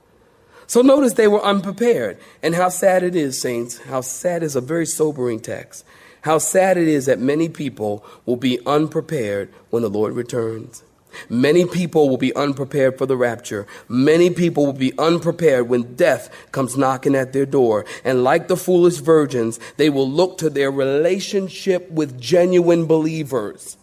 So 0.68 0.82
notice 0.82 1.14
they 1.14 1.28
were 1.28 1.44
unprepared. 1.44 2.18
And 2.42 2.56
how 2.56 2.70
sad 2.70 3.04
it 3.04 3.16
is, 3.16 3.40
saints. 3.40 3.78
How 3.80 4.02
sad 4.02 4.44
is 4.44 4.56
a 4.56 4.62
very 4.62 4.86
sobering 4.86 5.40
text. 5.40 5.86
How 6.22 6.38
sad 6.38 6.78
it 6.78 6.88
is 6.88 7.06
that 7.06 7.20
many 7.20 7.50
people 7.50 8.06
will 8.26 8.38
be 8.38 8.60
unprepared 8.66 9.54
when 9.70 9.84
the 9.84 9.90
Lord 9.90 10.14
returns. 10.14 10.84
Many 11.30 11.66
people 11.66 12.10
will 12.10 12.18
be 12.18 12.36
unprepared 12.36 12.98
for 12.98 13.06
the 13.06 13.18
rapture. 13.18 13.68
Many 13.88 14.30
people 14.30 14.66
will 14.66 14.74
be 14.74 14.98
unprepared 14.98 15.70
when 15.70 15.96
death 15.96 16.30
comes 16.52 16.78
knocking 16.78 17.16
at 17.16 17.34
their 17.34 17.46
door. 17.46 17.86
And 18.04 18.24
like 18.24 18.48
the 18.48 18.58
foolish 18.58 18.98
virgins, 18.98 19.60
they 19.78 19.90
will 19.90 20.10
look 20.10 20.38
to 20.40 20.50
their 20.50 20.72
relationship 20.72 21.90
with 21.92 22.20
genuine 22.20 22.86
believers. 22.86 23.78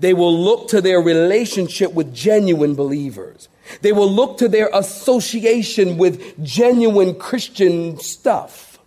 They 0.00 0.14
will 0.14 0.36
look 0.36 0.68
to 0.68 0.80
their 0.80 1.00
relationship 1.00 1.92
with 1.92 2.14
genuine 2.14 2.74
believers. 2.74 3.48
They 3.80 3.92
will 3.92 4.10
look 4.10 4.38
to 4.38 4.48
their 4.48 4.68
association 4.72 5.96
with 5.96 6.44
genuine 6.44 7.14
Christian 7.14 7.98
stuff. 7.98 8.78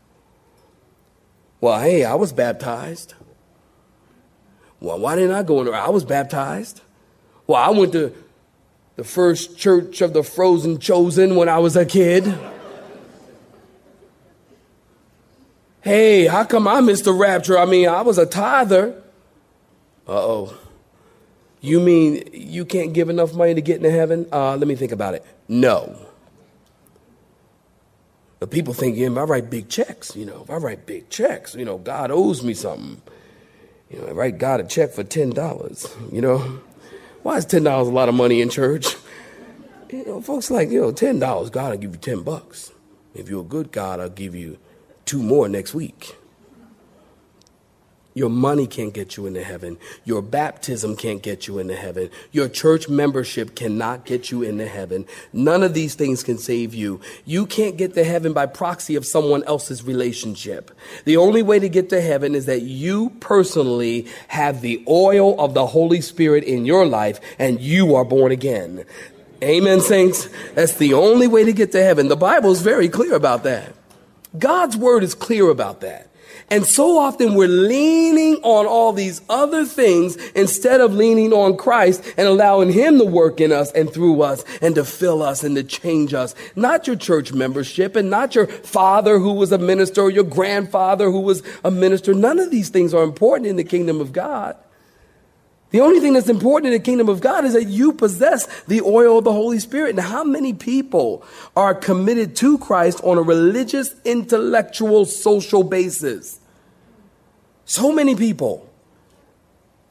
Well, 1.60 1.80
hey, 1.80 2.06
I 2.06 2.16
was 2.16 2.32
baptized. 2.32 3.16
Well, 4.80 5.00
why 5.00 5.16
didn't 5.16 5.36
I 5.36 5.44
go 5.44 5.60
in 5.60 5.66
there? 5.66 5.76
I 5.76 5.90
was 5.90 6.06
baptized. 6.06 6.82
Well, 7.48 7.62
I 7.62 7.72
went 7.72 7.94
to 7.94 8.14
the 8.96 9.04
first 9.04 9.58
church 9.58 10.02
of 10.02 10.14
the 10.14 10.24
frozen 10.24 10.80
chosen 10.80 11.36
when 11.36 11.50
I 11.50 11.58
was 11.58 11.76
a 11.76 11.86
kid. 11.86 12.32
hey, 15.82 16.28
how 16.28 16.44
come 16.44 16.68
I 16.68 16.82
missed 16.82 17.06
the 17.06 17.14
rapture? 17.14 17.58
I 17.58 17.66
mean, 17.66 17.88
I 17.88 18.02
was 18.02 18.18
a 18.18 18.26
tither. 18.26 19.02
Uh 20.08 20.12
oh. 20.12 20.58
You 21.62 21.80
mean 21.80 22.30
you 22.34 22.66
can't 22.66 22.94
give 22.94 23.10
enough 23.10 23.34
money 23.34 23.54
to 23.56 23.62
get 23.62 23.78
into 23.78 23.92
heaven? 23.92 24.28
Uh, 24.32 24.56
let 24.58 24.68
me 24.68 24.76
think 24.76 24.92
about 24.92 25.16
it. 25.16 25.26
No. 25.48 25.98
But 28.40 28.52
people 28.52 28.74
think, 28.74 28.98
yeah, 28.98 29.08
if 29.08 29.18
I 29.18 29.24
write 29.24 29.50
big 29.50 29.68
checks, 29.70 30.16
you 30.16 30.26
know, 30.26 30.44
if 30.44 30.50
I 30.50 30.58
write 30.58 30.86
big 30.86 31.10
checks, 31.10 31.56
you 31.56 31.66
know, 31.66 31.78
God 31.80 32.12
owes 32.12 32.44
me 32.44 32.54
something. 32.54 33.02
You 33.90 34.00
know, 34.00 34.08
I 34.08 34.12
write 34.12 34.38
God 34.38 34.60
a 34.60 34.64
check 34.66 34.92
for 34.92 35.04
$10, 35.04 36.14
you 36.14 36.22
know. 36.22 36.60
Why 37.24 37.38
is 37.38 37.46
ten 37.46 37.64
dollars 37.64 37.88
a 37.88 37.92
lot 37.92 38.10
of 38.10 38.16
money 38.16 38.42
in 38.42 38.50
church? 38.50 38.96
You 39.90 40.06
know, 40.06 40.22
folks 40.22 40.52
like, 40.52 40.70
you 40.70 40.82
know, 40.82 40.92
ten 40.92 41.20
dollars, 41.20 41.50
God 41.50 41.72
will 41.72 41.78
give 41.78 41.92
you 41.94 41.98
ten 41.98 42.22
bucks. 42.24 42.72
If 43.16 43.30
you're 43.30 43.42
a 43.42 43.46
good 43.46 43.72
God, 43.72 44.00
I'll 44.00 44.10
give 44.10 44.36
you 44.36 44.58
two 45.06 45.24
more 45.24 45.50
next 45.50 45.74
week. 45.74 46.16
Your 48.18 48.32
money 48.32 48.66
can't 48.66 48.96
get 48.96 49.16
you 49.16 49.28
into 49.28 49.44
heaven. 49.44 49.78
Your 50.04 50.24
baptism 50.24 50.96
can't 50.96 51.22
get 51.22 51.48
you 51.48 51.60
into 51.60 51.76
heaven. 51.76 52.10
Your 52.32 52.50
church 52.50 52.90
membership 52.90 53.54
cannot 53.54 54.06
get 54.06 54.32
you 54.32 54.42
into 54.42 54.66
heaven. 54.66 55.06
None 55.34 55.62
of 55.62 55.76
these 55.76 55.94
things 55.94 56.24
can 56.24 56.40
save 56.40 56.74
you. 56.74 57.00
You 57.26 57.46
can't 57.46 57.78
get 57.78 57.94
to 57.94 58.04
heaven 58.04 58.34
by 58.34 58.48
proxy 58.48 58.96
of 58.96 59.06
someone 59.06 59.44
else's 59.44 59.84
relationship. 59.84 60.72
The 61.06 61.16
only 61.16 61.44
way 61.44 61.60
to 61.60 61.70
get 61.70 61.90
to 61.90 62.02
heaven 62.02 62.34
is 62.34 62.48
that 62.48 62.64
you 62.64 63.12
personally 63.20 64.08
have 64.30 64.62
the 64.62 64.84
oil 64.88 65.40
of 65.40 65.54
the 65.54 65.68
Holy 65.68 66.02
Spirit 66.02 66.44
in 66.44 66.66
your 66.66 66.88
life 66.88 67.20
and 67.38 67.62
you 67.62 67.94
are 67.94 68.04
born 68.04 68.32
again. 68.32 68.84
Amen, 69.44 69.80
saints. 69.80 70.28
That's 70.56 70.74
the 70.74 70.96
only 70.96 71.28
way 71.28 71.44
to 71.44 71.54
get 71.54 71.72
to 71.74 71.84
heaven. 71.84 72.08
The 72.08 72.16
Bible 72.16 72.50
is 72.50 72.64
very 72.64 72.90
clear 72.90 73.14
about 73.14 73.44
that. 73.44 73.76
God's 74.36 74.76
word 74.76 75.04
is 75.04 75.14
clear 75.14 75.52
about 75.52 75.82
that. 75.82 76.08
And 76.50 76.66
so 76.66 76.98
often 76.98 77.36
we're 77.36 77.50
leaning 77.50 78.36
on 78.36 78.66
all 78.66 78.94
these 78.94 79.22
other 79.30 79.66
things 79.66 80.16
instead 80.32 80.80
of 80.80 80.94
leaning 80.94 81.34
on 81.34 81.58
Christ 81.58 82.04
and 82.16 82.28
allowing 82.28 82.72
Him 82.72 82.98
to 83.00 83.06
work 83.06 83.42
in 83.42 83.52
us 83.52 83.72
and 83.74 83.92
through 83.92 84.22
us 84.22 84.46
and 84.62 84.74
to 84.76 84.86
fill 84.86 85.22
us 85.22 85.44
and 85.44 85.58
to 85.58 85.64
change 85.64 86.14
us. 86.14 86.36
Not 86.56 86.88
your 86.88 86.96
church 86.96 87.34
membership 87.34 87.98
and 87.98 88.10
not 88.10 88.34
your 88.34 88.48
father 88.48 89.20
who 89.20 89.34
was 89.34 89.52
a 89.52 89.58
minister 89.58 90.02
or 90.02 90.10
your 90.10 90.24
grandfather 90.24 91.12
who 91.12 91.20
was 91.20 91.44
a 91.66 91.72
minister. 91.72 92.14
None 92.14 92.40
of 92.40 92.50
these 92.50 92.70
things 92.70 92.94
are 92.94 93.04
important 93.04 93.48
in 93.48 93.58
the 93.58 93.64
kingdom 93.66 94.00
of 94.00 94.14
God. 94.14 94.56
The 95.72 95.82
only 95.82 96.00
thing 96.00 96.14
that's 96.14 96.30
important 96.30 96.74
in 96.74 96.80
the 96.80 96.84
kingdom 96.84 97.10
of 97.10 97.20
God 97.20 97.44
is 97.44 97.54
that 97.54 97.66
you 97.66 97.92
possess 97.92 98.46
the 98.64 98.82
oil 98.82 99.18
of 99.18 99.26
the 99.26 99.34
Holy 99.34 99.60
Spirit. 99.60 99.92
And 99.92 100.00
how 100.00 100.24
many 100.24 100.54
people 100.54 101.26
are 101.56 101.76
committed 101.76 102.36
to 102.38 102.58
Christ 102.58 103.02
on 103.04 103.18
a 103.18 103.22
religious, 103.22 103.94
intellectual, 104.06 105.06
social 105.06 105.64
basis? 105.64 106.40
So 107.66 107.92
many 107.92 108.16
people. 108.16 108.70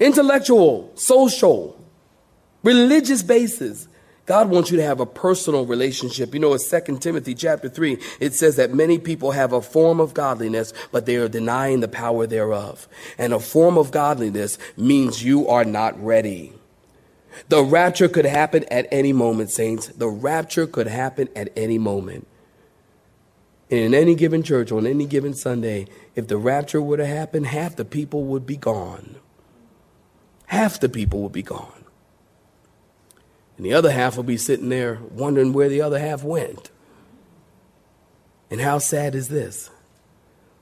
Intellectual, 0.00 0.92
social, 0.94 1.78
religious 2.62 3.22
basis. 3.22 3.86
God 4.26 4.50
wants 4.50 4.70
you 4.70 4.76
to 4.78 4.82
have 4.82 5.00
a 5.00 5.06
personal 5.06 5.64
relationship. 5.66 6.34
You 6.34 6.40
know, 6.40 6.52
in 6.52 6.58
2 6.58 6.98
Timothy 6.98 7.34
chapter 7.34 7.68
3, 7.68 7.98
it 8.20 8.34
says 8.34 8.56
that 8.56 8.74
many 8.74 8.98
people 8.98 9.30
have 9.30 9.52
a 9.52 9.62
form 9.62 10.00
of 10.00 10.14
godliness, 10.14 10.72
but 10.92 11.06
they 11.06 11.16
are 11.16 11.28
denying 11.28 11.80
the 11.80 11.88
power 11.88 12.26
thereof. 12.26 12.88
And 13.18 13.32
a 13.32 13.40
form 13.40 13.78
of 13.78 13.92
godliness 13.92 14.58
means 14.76 15.24
you 15.24 15.48
are 15.48 15.64
not 15.64 16.02
ready. 16.02 16.52
The 17.48 17.62
rapture 17.62 18.08
could 18.08 18.24
happen 18.24 18.64
at 18.64 18.88
any 18.90 19.12
moment, 19.12 19.50
saints. 19.50 19.88
The 19.88 20.08
rapture 20.08 20.66
could 20.66 20.88
happen 20.88 21.28
at 21.36 21.50
any 21.56 21.78
moment. 21.78 22.26
in 23.68 23.94
any 23.94 24.14
given 24.14 24.42
church 24.42 24.70
on 24.72 24.86
any 24.86 25.06
given 25.06 25.34
Sunday, 25.34 25.86
if 26.14 26.28
the 26.28 26.36
rapture 26.36 26.80
were 26.80 26.96
to 26.96 27.06
happen, 27.06 27.44
half 27.44 27.76
the 27.76 27.84
people 27.84 28.24
would 28.24 28.46
be 28.46 28.56
gone. 28.56 29.16
Half 30.46 30.80
the 30.80 30.88
people 30.88 31.22
would 31.22 31.32
be 31.32 31.42
gone. 31.42 31.75
And 33.56 33.64
the 33.64 33.72
other 33.72 33.90
half 33.90 34.16
will 34.16 34.24
be 34.24 34.36
sitting 34.36 34.68
there 34.68 35.00
wondering 35.10 35.52
where 35.52 35.68
the 35.68 35.80
other 35.80 35.98
half 35.98 36.22
went. 36.22 36.70
And 38.50 38.60
how 38.60 38.78
sad 38.78 39.14
is 39.14 39.28
this? 39.28 39.70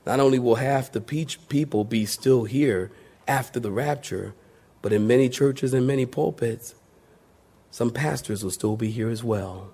Not 0.05 0.19
only 0.19 0.39
will 0.39 0.55
half 0.55 0.91
the 0.91 1.01
people 1.01 1.83
be 1.83 2.05
still 2.05 2.45
here 2.45 2.91
after 3.27 3.59
the 3.59 3.71
rapture, 3.71 4.33
but 4.81 4.93
in 4.93 5.07
many 5.07 5.29
churches 5.29 5.73
and 5.73 5.85
many 5.85 6.05
pulpits, 6.05 6.75
some 7.71 7.89
pastors 7.89 8.43
will 8.43 8.51
still 8.51 8.77
be 8.77 8.91
here 8.91 9.09
as 9.09 9.23
well, 9.23 9.71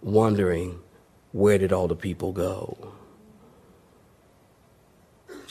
wondering 0.00 0.80
where 1.32 1.58
did 1.58 1.72
all 1.72 1.86
the 1.86 1.94
people 1.94 2.32
go? 2.32 2.94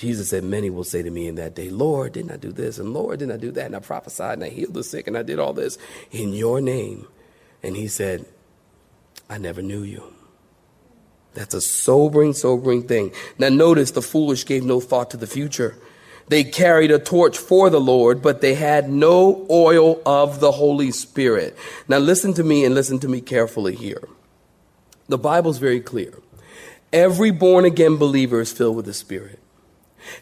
Jesus 0.01 0.29
said, 0.29 0.43
Many 0.43 0.71
will 0.71 0.83
say 0.83 1.03
to 1.03 1.11
me 1.11 1.27
in 1.27 1.35
that 1.35 1.53
day, 1.53 1.69
Lord, 1.69 2.13
didn't 2.13 2.31
I 2.31 2.37
do 2.37 2.51
this? 2.51 2.79
And 2.79 2.91
Lord, 2.91 3.19
didn't 3.19 3.33
I 3.33 3.37
do 3.37 3.51
that? 3.51 3.67
And 3.67 3.75
I 3.75 3.79
prophesied 3.79 4.33
and 4.33 4.43
I 4.43 4.49
healed 4.49 4.73
the 4.73 4.83
sick 4.83 5.05
and 5.05 5.15
I 5.15 5.21
did 5.21 5.37
all 5.37 5.53
this 5.53 5.77
in 6.09 6.33
your 6.33 6.59
name. 6.59 7.07
And 7.61 7.77
he 7.77 7.87
said, 7.87 8.25
I 9.29 9.37
never 9.37 9.61
knew 9.61 9.83
you. 9.83 10.11
That's 11.35 11.53
a 11.53 11.61
sobering, 11.61 12.33
sobering 12.33 12.87
thing. 12.87 13.11
Now, 13.37 13.49
notice 13.49 13.91
the 13.91 14.01
foolish 14.01 14.43
gave 14.43 14.63
no 14.63 14.79
thought 14.79 15.11
to 15.11 15.17
the 15.17 15.27
future. 15.27 15.77
They 16.29 16.45
carried 16.45 16.89
a 16.89 16.97
torch 16.97 17.37
for 17.37 17.69
the 17.69 17.79
Lord, 17.79 18.23
but 18.23 18.41
they 18.41 18.55
had 18.55 18.89
no 18.89 19.45
oil 19.51 20.01
of 20.03 20.39
the 20.39 20.51
Holy 20.51 20.89
Spirit. 20.89 21.55
Now, 21.87 21.99
listen 21.99 22.33
to 22.33 22.43
me 22.43 22.65
and 22.65 22.73
listen 22.73 22.97
to 23.01 23.07
me 23.07 23.21
carefully 23.21 23.75
here. 23.75 24.01
The 25.09 25.19
Bible's 25.19 25.59
very 25.59 25.79
clear. 25.79 26.17
Every 26.91 27.29
born 27.29 27.65
again 27.65 27.97
believer 27.97 28.41
is 28.41 28.51
filled 28.51 28.77
with 28.77 28.85
the 28.85 28.95
Spirit. 28.95 29.40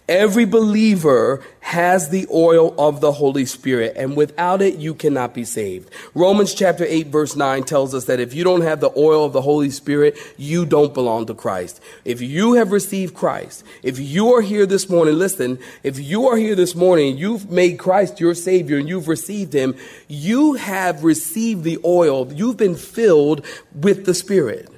Every 0.07 0.45
believer 0.45 1.43
has 1.61 2.09
the 2.09 2.27
oil 2.31 2.73
of 2.79 2.99
the 2.99 3.11
Holy 3.11 3.45
Spirit, 3.45 3.93
and 3.95 4.17
without 4.17 4.61
it, 4.61 4.75
you 4.77 4.95
cannot 4.95 5.33
be 5.33 5.43
saved. 5.43 5.89
Romans 6.15 6.53
chapter 6.53 6.83
8, 6.83 7.07
verse 7.07 7.35
9 7.35 7.63
tells 7.63 7.93
us 7.93 8.05
that 8.05 8.19
if 8.19 8.33
you 8.33 8.43
don't 8.43 8.61
have 8.61 8.79
the 8.79 8.91
oil 8.97 9.23
of 9.23 9.33
the 9.33 9.41
Holy 9.41 9.69
Spirit, 9.69 10.17
you 10.37 10.65
don't 10.65 10.93
belong 10.93 11.27
to 11.27 11.33
Christ. 11.33 11.81
If 12.05 12.21
you 12.21 12.53
have 12.53 12.71
received 12.71 13.13
Christ, 13.13 13.63
if 13.83 13.99
you 13.99 14.33
are 14.33 14.41
here 14.41 14.65
this 14.65 14.89
morning, 14.89 15.17
listen, 15.17 15.59
if 15.83 15.99
you 15.99 16.27
are 16.27 16.37
here 16.37 16.55
this 16.55 16.73
morning, 16.73 17.17
you've 17.17 17.51
made 17.51 17.77
Christ 17.77 18.19
your 18.19 18.33
Savior 18.33 18.77
and 18.77 18.89
you've 18.89 19.07
received 19.07 19.53
Him, 19.53 19.75
you 20.07 20.53
have 20.53 21.03
received 21.03 21.63
the 21.63 21.77
oil. 21.85 22.31
You've 22.33 22.57
been 22.57 22.75
filled 22.75 23.45
with 23.73 24.05
the 24.05 24.13
Spirit. 24.13 24.69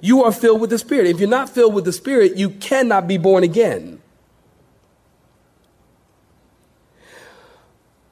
You 0.00 0.24
are 0.24 0.32
filled 0.32 0.60
with 0.60 0.70
the 0.70 0.78
Spirit. 0.78 1.06
If 1.06 1.20
you're 1.20 1.28
not 1.28 1.50
filled 1.50 1.74
with 1.74 1.84
the 1.84 1.92
Spirit, 1.92 2.36
you 2.36 2.50
cannot 2.50 3.08
be 3.08 3.18
born 3.18 3.44
again. 3.44 4.00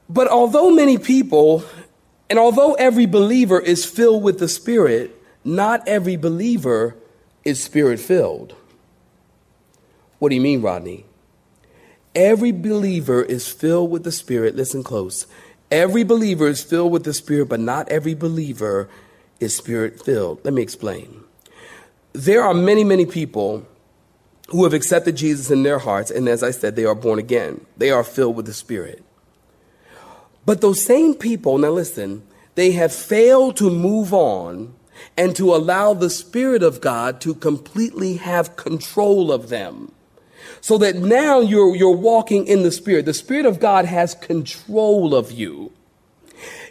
But 0.09 0.29
although 0.29 0.71
many 0.71 0.99
people, 0.99 1.65
and 2.31 2.39
although 2.39 2.75
every 2.75 3.07
believer 3.07 3.61
is 3.61 3.85
filled 3.85 4.23
with 4.23 4.39
the 4.39 4.49
Spirit, 4.49 5.13
not 5.45 5.87
every 5.87 6.17
believer 6.17 6.97
is 7.45 7.63
spirit 7.63 8.01
filled. 8.01 8.55
What 10.19 10.31
do 10.31 10.35
you 10.35 10.41
mean, 10.41 10.63
Rodney? 10.63 11.05
Every 12.15 12.51
believer 12.51 13.23
is 13.23 13.47
filled 13.49 13.91
with 13.91 14.03
the 14.03 14.11
Spirit. 14.11 14.57
Listen 14.57 14.83
close. 14.83 15.27
Every 15.71 16.03
believer 16.03 16.49
is 16.49 16.63
filled 16.63 16.93
with 16.93 17.05
the 17.05 17.15
Spirit, 17.15 17.49
but 17.49 17.61
not 17.61 17.89
every 17.89 18.15
believer 18.15 18.89
is 19.41 19.57
spirit 19.57 20.03
filled. 20.03 20.45
Let 20.45 20.55
me 20.55 20.63
explain. 20.63 21.23
There 22.13 22.43
are 22.43 22.55
many, 22.55 22.85
many 22.85 23.07
people 23.07 23.67
who 24.49 24.65
have 24.65 24.73
accepted 24.73 25.17
Jesus 25.17 25.51
in 25.51 25.63
their 25.63 25.79
hearts, 25.79 26.11
and 26.11 26.29
as 26.29 26.43
I 26.43 26.51
said, 26.51 26.77
they 26.77 26.85
are 26.85 26.95
born 26.95 27.19
again. 27.19 27.67
They 27.76 27.91
are 27.91 28.04
filled 28.04 28.37
with 28.37 28.47
the 28.47 28.54
Spirit. 28.54 29.04
But 30.47 30.61
those 30.61 30.82
same 30.82 31.15
people, 31.15 31.59
now 31.59 31.71
listen, 31.71 32.23
they 32.54 32.73
have 32.73 32.95
failed 32.95 33.56
to 33.59 33.69
move 33.69 34.15
on 34.15 34.75
and 35.17 35.35
to 35.37 35.54
allow 35.54 35.93
the 35.93 36.09
Spirit 36.09 36.63
of 36.63 36.80
God 36.80 37.21
to 37.23 37.35
completely 37.35 38.17
have 38.17 38.56
control 38.56 39.32
of 39.32 39.49
them. 39.49 39.93
So 40.61 40.78
that 40.78 40.97
now 40.97 41.41
you're, 41.41 41.75
you're 41.75 41.91
walking 41.91 42.47
in 42.47 42.63
the 42.63 42.71
Spirit. 42.71 43.04
The 43.04 43.13
Spirit 43.13 43.45
of 43.45 43.61
God 43.61 43.85
has 43.85 44.15
control 44.15 45.15
of 45.15 45.32
you. 45.32 45.73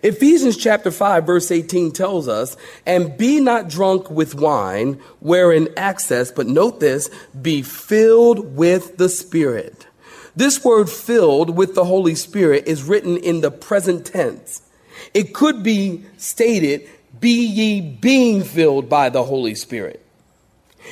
Ephesians 0.03 0.55
chapter 0.57 0.91
5 0.91 1.25
verse 1.25 1.51
18 1.51 1.91
tells 1.91 2.27
us, 2.27 2.55
and 2.85 3.17
be 3.17 3.41
not 3.41 3.67
drunk 3.67 4.09
with 4.09 4.35
wine, 4.35 5.01
wherein 5.19 5.67
excess, 5.75 6.31
but 6.31 6.47
note 6.47 6.79
this, 6.79 7.09
be 7.41 7.61
filled 7.61 8.55
with 8.55 8.97
the 8.97 9.09
Spirit 9.09 9.87
this 10.35 10.63
word 10.63 10.89
filled 10.89 11.55
with 11.55 11.75
the 11.75 11.85
Holy 11.85 12.15
Spirit 12.15 12.67
is 12.67 12.83
written 12.83 13.17
in 13.17 13.41
the 13.41 13.51
present 13.51 14.05
tense. 14.05 14.61
It 15.13 15.33
could 15.33 15.63
be 15.63 16.05
stated, 16.17 16.89
be 17.19 17.45
ye 17.45 17.81
being 17.81 18.43
filled 18.43 18.89
by 18.89 19.09
the 19.09 19.23
Holy 19.23 19.55
Spirit. 19.55 20.05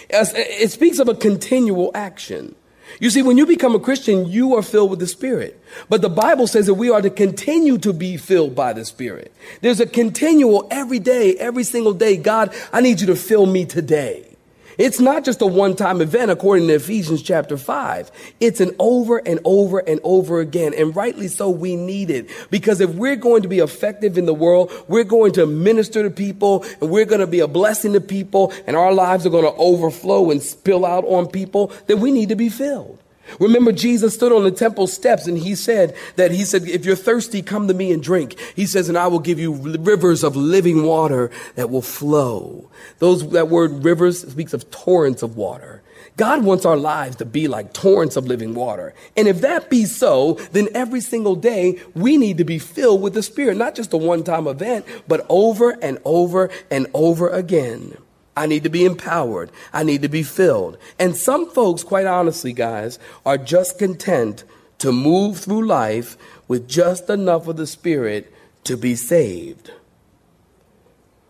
It 0.10 0.72
speaks 0.72 1.00
of 1.00 1.08
a 1.08 1.16
continual 1.16 1.92
action. 1.94 2.56
You 3.00 3.10
see, 3.10 3.22
when 3.22 3.38
you 3.38 3.46
become 3.46 3.76
a 3.76 3.80
Christian, 3.80 4.28
you 4.28 4.56
are 4.56 4.62
filled 4.62 4.92
with 4.92 5.00
the 5.00 5.08
Spirit. 5.08 5.60
But 5.90 6.02
the 6.02 6.10
Bible 6.10 6.48
says 6.48 6.68
that 6.68 6.76
we 6.76 6.90
are 6.90 7.02
to 7.02 7.10
continue 7.10 7.78
to 7.80 7.94
be 7.94 8.18
filled 8.18 8.56
by 8.56 8.74
the 8.74 8.86
Spirit. 8.86 9.34
There's 9.62 9.80
a 9.80 9.86
continual 9.86 10.68
every 10.70 11.00
day, 11.00 11.36
every 11.36 11.64
single 11.64 11.94
day. 11.94 12.18
God, 12.18 12.54
I 12.72 12.82
need 12.82 13.02
you 13.02 13.08
to 13.08 13.16
fill 13.16 13.46
me 13.46 13.66
today. 13.66 14.33
It's 14.78 15.00
not 15.00 15.24
just 15.24 15.42
a 15.42 15.46
one 15.46 15.76
time 15.76 16.02
event 16.02 16.32
according 16.32 16.68
to 16.68 16.76
Ephesians 16.76 17.22
chapter 17.22 17.58
5. 17.58 18.12
It's 18.40 18.60
an 18.60 18.76
over 18.80 19.18
and 19.18 19.40
over 19.44 19.80
and 19.80 20.00
over 20.04 20.40
again. 20.40 20.74
And 20.74 20.96
rightly 20.96 21.28
so, 21.28 21.50
we 21.50 21.76
need 21.76 22.10
it. 22.10 22.30
Because 22.50 22.82
if 22.82 22.90
we're 22.92 23.16
going 23.16 23.44
to 23.44 23.48
be 23.48 23.60
effective 23.60 24.18
in 24.18 24.26
the 24.26 24.34
world, 24.34 24.72
we're 24.88 25.04
going 25.04 25.34
to 25.34 25.46
minister 25.46 26.04
to 26.04 26.10
people 26.10 26.66
and 26.82 26.90
we're 26.90 27.06
going 27.06 27.22
to 27.22 27.28
be 27.28 27.42
a 27.42 27.48
blessing 27.48 27.94
to 27.94 28.02
people 28.02 28.54
and 28.66 28.76
our 28.76 28.94
lives 28.94 29.26
are 29.26 29.30
going 29.30 29.44
to 29.44 29.58
overflow 29.60 30.32
and 30.32 30.42
spill 30.42 30.86
out 30.86 31.04
on 31.06 31.28
people, 31.28 31.72
then 31.88 32.00
we 32.00 32.12
need 32.12 32.30
to 32.30 32.36
be 32.36 32.50
filled. 32.50 33.03
Remember, 33.40 33.72
Jesus 33.72 34.14
stood 34.14 34.32
on 34.32 34.44
the 34.44 34.52
temple 34.52 34.88
steps 34.88 35.28
and 35.28 35.38
he 35.38 35.56
said 35.56 35.96
that 36.16 36.32
he 36.32 36.44
said, 36.46 36.64
if 36.64 36.86
you're 36.86 36.96
thirsty, 36.96 37.42
come 37.42 37.68
to 37.68 37.74
me 37.74 37.92
and 37.92 38.02
drink. 38.02 38.40
He 38.56 38.66
says, 38.66 38.90
and 38.90 38.98
I 38.98 39.08
will 39.08 39.20
give 39.20 39.40
you 39.40 39.54
rivers 39.54 40.24
of 40.24 40.36
living 40.36 40.84
water 40.84 41.32
that 41.56 41.70
will 41.70 41.82
flow. 41.82 42.70
Those, 43.00 43.30
that 43.30 43.50
word 43.50 43.84
rivers 43.84 44.22
speaks 44.22 44.54
of 44.54 44.70
torrents 44.72 45.24
of 45.24 45.36
water. 45.36 45.82
God 46.16 46.44
wants 46.44 46.66
our 46.66 46.78
lives 46.78 47.16
to 47.18 47.26
be 47.26 47.48
like 47.48 47.74
torrents 47.74 48.16
of 48.16 48.28
living 48.28 48.54
water. 48.54 48.94
And 49.18 49.28
if 49.28 49.42
that 49.42 49.70
be 49.70 49.86
so, 49.86 50.34
then 50.52 50.68
every 50.76 51.02
single 51.02 51.36
day 51.36 51.80
we 51.96 52.18
need 52.18 52.38
to 52.38 52.44
be 52.44 52.60
filled 52.60 53.02
with 53.02 53.14
the 53.14 53.24
Spirit, 53.24 53.58
not 53.58 53.74
just 53.74 53.94
a 53.94 53.98
one 53.98 54.24
time 54.24 54.48
event, 54.48 54.86
but 55.08 55.26
over 55.30 55.72
and 55.82 55.98
over 56.06 56.50
and 56.70 56.88
over 56.94 57.30
again. 57.30 57.98
I 58.36 58.48
need 58.48 58.64
to 58.64 58.70
be 58.70 58.86
empowered. 58.86 59.52
I 59.72 59.84
need 59.84 60.02
to 60.02 60.10
be 60.10 60.24
filled. 60.24 60.78
And 60.98 61.16
some 61.16 61.50
folks, 61.50 61.84
quite 61.84 62.06
honestly, 62.06 62.54
guys, 62.54 62.98
are 63.26 63.38
just 63.38 63.78
content 63.78 64.44
to 64.80 64.92
move 64.92 65.38
through 65.38 65.66
life 65.66 66.18
with 66.48 66.68
just 66.68 67.10
enough 67.10 67.48
of 67.48 67.58
the 67.58 67.68
Spirit 67.68 68.34
to 68.64 68.76
be 68.76 68.96
saved. 68.96 69.72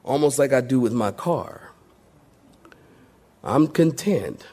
Almost 0.03 0.39
like 0.39 0.53
I 0.53 0.61
do 0.61 0.79
with 0.79 0.93
my 0.93 1.11
car. 1.11 1.71
I'm 3.43 3.67
content. 3.67 4.45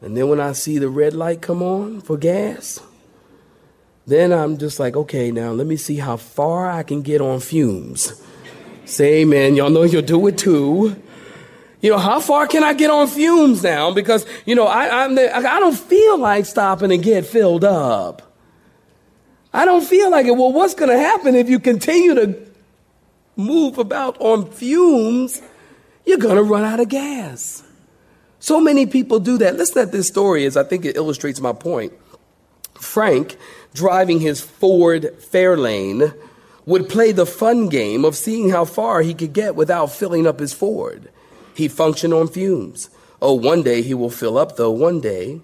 And 0.00 0.16
then 0.16 0.28
when 0.28 0.40
I 0.40 0.52
see 0.52 0.78
the 0.78 0.88
red 0.88 1.14
light 1.14 1.40
come 1.40 1.62
on 1.62 2.00
for 2.00 2.16
gas, 2.16 2.80
then 4.06 4.32
I'm 4.32 4.58
just 4.58 4.78
like, 4.78 4.96
okay, 4.96 5.30
now 5.30 5.50
let 5.52 5.66
me 5.66 5.76
see 5.76 5.96
how 5.96 6.16
far 6.16 6.70
I 6.70 6.82
can 6.82 7.02
get 7.02 7.20
on 7.20 7.40
fumes. 7.40 8.22
Say 8.84 9.20
amen. 9.22 9.56
Y'all 9.56 9.70
know 9.70 9.82
you'll 9.82 10.02
do 10.02 10.26
it 10.28 10.38
too. 10.38 11.02
You 11.80 11.90
know, 11.90 11.98
how 11.98 12.18
far 12.18 12.46
can 12.46 12.64
I 12.64 12.72
get 12.72 12.90
on 12.90 13.06
fumes 13.06 13.62
now? 13.62 13.92
Because, 13.92 14.26
you 14.44 14.54
know, 14.54 14.66
I, 14.66 15.04
I'm 15.04 15.14
the, 15.14 15.34
I 15.34 15.60
don't 15.60 15.76
feel 15.76 16.18
like 16.18 16.44
stopping 16.44 16.90
and 16.90 17.02
get 17.02 17.24
filled 17.24 17.64
up. 17.64 18.22
I 19.52 19.64
don't 19.64 19.84
feel 19.84 20.10
like 20.10 20.26
it. 20.26 20.32
Well, 20.32 20.52
what's 20.52 20.74
going 20.74 20.90
to 20.90 20.98
happen 20.98 21.34
if 21.34 21.48
you 21.48 21.58
continue 21.58 22.14
to 22.14 22.50
move 23.36 23.78
about 23.78 24.20
on 24.20 24.50
fumes? 24.50 25.40
You're 26.04 26.18
going 26.18 26.36
to 26.36 26.42
run 26.42 26.64
out 26.64 26.80
of 26.80 26.88
gas. 26.88 27.62
So 28.40 28.60
many 28.60 28.86
people 28.86 29.20
do 29.20 29.38
that. 29.38 29.56
Listen 29.56 29.82
at 29.82 29.92
this 29.92 30.08
story 30.08 30.44
as 30.46 30.56
I 30.56 30.64
think 30.64 30.84
it 30.84 30.96
illustrates 30.96 31.40
my 31.40 31.52
point. 31.52 31.92
Frank, 32.74 33.36
driving 33.74 34.20
his 34.20 34.40
Ford 34.40 35.14
Fairlane, 35.18 36.14
would 36.66 36.88
play 36.88 37.12
the 37.12 37.26
fun 37.26 37.68
game 37.68 38.04
of 38.04 38.16
seeing 38.16 38.50
how 38.50 38.64
far 38.64 39.02
he 39.02 39.14
could 39.14 39.32
get 39.32 39.54
without 39.54 39.92
filling 39.92 40.26
up 40.26 40.40
his 40.40 40.52
Ford. 40.52 41.10
He 41.58 41.66
functioned 41.66 42.14
on 42.14 42.28
fumes. 42.28 42.88
Oh, 43.20 43.32
one 43.32 43.64
day 43.64 43.82
he 43.82 43.92
will 43.92 44.10
fill 44.10 44.38
up, 44.38 44.54
though, 44.54 44.70
one 44.70 45.00
day. 45.00 45.40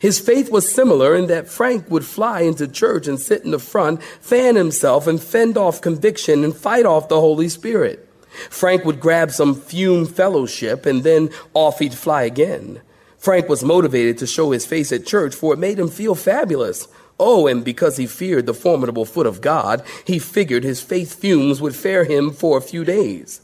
His 0.00 0.18
faith 0.18 0.50
was 0.50 0.74
similar 0.74 1.14
in 1.14 1.26
that 1.26 1.46
Frank 1.46 1.90
would 1.90 2.06
fly 2.06 2.40
into 2.40 2.66
church 2.66 3.06
and 3.06 3.20
sit 3.20 3.44
in 3.44 3.50
the 3.50 3.58
front, 3.58 4.02
fan 4.02 4.56
himself, 4.56 5.06
and 5.06 5.22
fend 5.22 5.58
off 5.58 5.82
conviction 5.82 6.42
and 6.42 6.56
fight 6.56 6.86
off 6.86 7.10
the 7.10 7.20
Holy 7.20 7.50
Spirit. 7.50 8.08
Frank 8.48 8.86
would 8.86 8.98
grab 8.98 9.30
some 9.30 9.54
fume 9.54 10.06
fellowship 10.06 10.86
and 10.86 11.02
then 11.02 11.28
off 11.52 11.80
he'd 11.80 11.92
fly 11.92 12.22
again. 12.22 12.80
Frank 13.18 13.50
was 13.50 13.62
motivated 13.62 14.16
to 14.16 14.26
show 14.26 14.52
his 14.52 14.64
face 14.64 14.90
at 14.90 15.04
church, 15.04 15.34
for 15.34 15.52
it 15.52 15.58
made 15.58 15.78
him 15.78 15.90
feel 15.90 16.14
fabulous. 16.14 16.88
Oh, 17.20 17.46
and 17.46 17.62
because 17.62 17.98
he 17.98 18.06
feared 18.06 18.46
the 18.46 18.54
formidable 18.54 19.04
foot 19.04 19.26
of 19.26 19.42
God, 19.42 19.84
he 20.06 20.18
figured 20.18 20.64
his 20.64 20.80
faith 20.80 21.20
fumes 21.20 21.60
would 21.60 21.76
fare 21.76 22.04
him 22.04 22.30
for 22.30 22.56
a 22.56 22.62
few 22.62 22.84
days. 22.86 23.42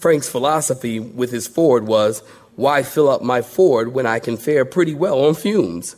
Frank's 0.00 0.30
philosophy 0.30 0.98
with 0.98 1.30
his 1.30 1.46
Ford 1.46 1.86
was, 1.86 2.20
why 2.56 2.82
fill 2.82 3.10
up 3.10 3.20
my 3.20 3.42
Ford 3.42 3.92
when 3.92 4.06
I 4.06 4.18
can 4.18 4.38
fare 4.38 4.64
pretty 4.64 4.94
well 4.94 5.26
on 5.26 5.34
fumes? 5.34 5.96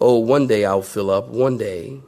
Oh, 0.00 0.18
one 0.18 0.48
day 0.48 0.64
I'll 0.64 0.82
fill 0.82 1.08
up, 1.08 1.28
one 1.28 1.56
day. 1.56 2.00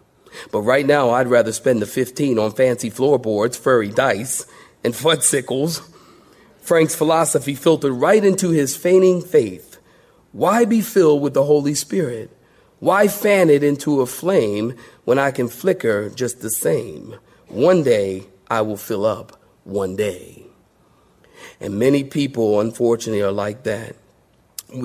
But 0.50 0.62
right 0.62 0.84
now, 0.84 1.10
I'd 1.10 1.28
rather 1.28 1.52
spend 1.52 1.80
the 1.80 1.86
15 1.86 2.36
on 2.36 2.50
fancy 2.50 2.90
floorboards, 2.90 3.56
furry 3.56 3.90
dice, 3.90 4.44
and 4.82 4.92
fudgsicles. 4.96 5.88
Frank's 6.60 6.96
philosophy 6.96 7.54
filtered 7.54 7.92
right 7.92 8.24
into 8.24 8.50
his 8.50 8.76
feigning 8.76 9.22
faith. 9.22 9.78
Why 10.32 10.64
be 10.64 10.80
filled 10.80 11.22
with 11.22 11.34
the 11.34 11.44
Holy 11.44 11.76
Spirit? 11.76 12.36
Why 12.80 13.06
fan 13.06 13.50
it 13.50 13.62
into 13.62 14.00
a 14.00 14.06
flame 14.06 14.74
when 15.04 15.20
I 15.20 15.30
can 15.30 15.48
flicker 15.48 16.10
just 16.10 16.40
the 16.40 16.50
same? 16.50 17.14
One 17.46 17.84
day 17.84 18.24
I 18.50 18.62
will 18.62 18.76
fill 18.76 19.06
up, 19.06 19.40
one 19.62 19.94
day. 19.94 20.45
And 21.60 21.78
many 21.78 22.04
people, 22.04 22.60
unfortunately, 22.60 23.22
are 23.22 23.32
like 23.32 23.62
that 23.64 23.96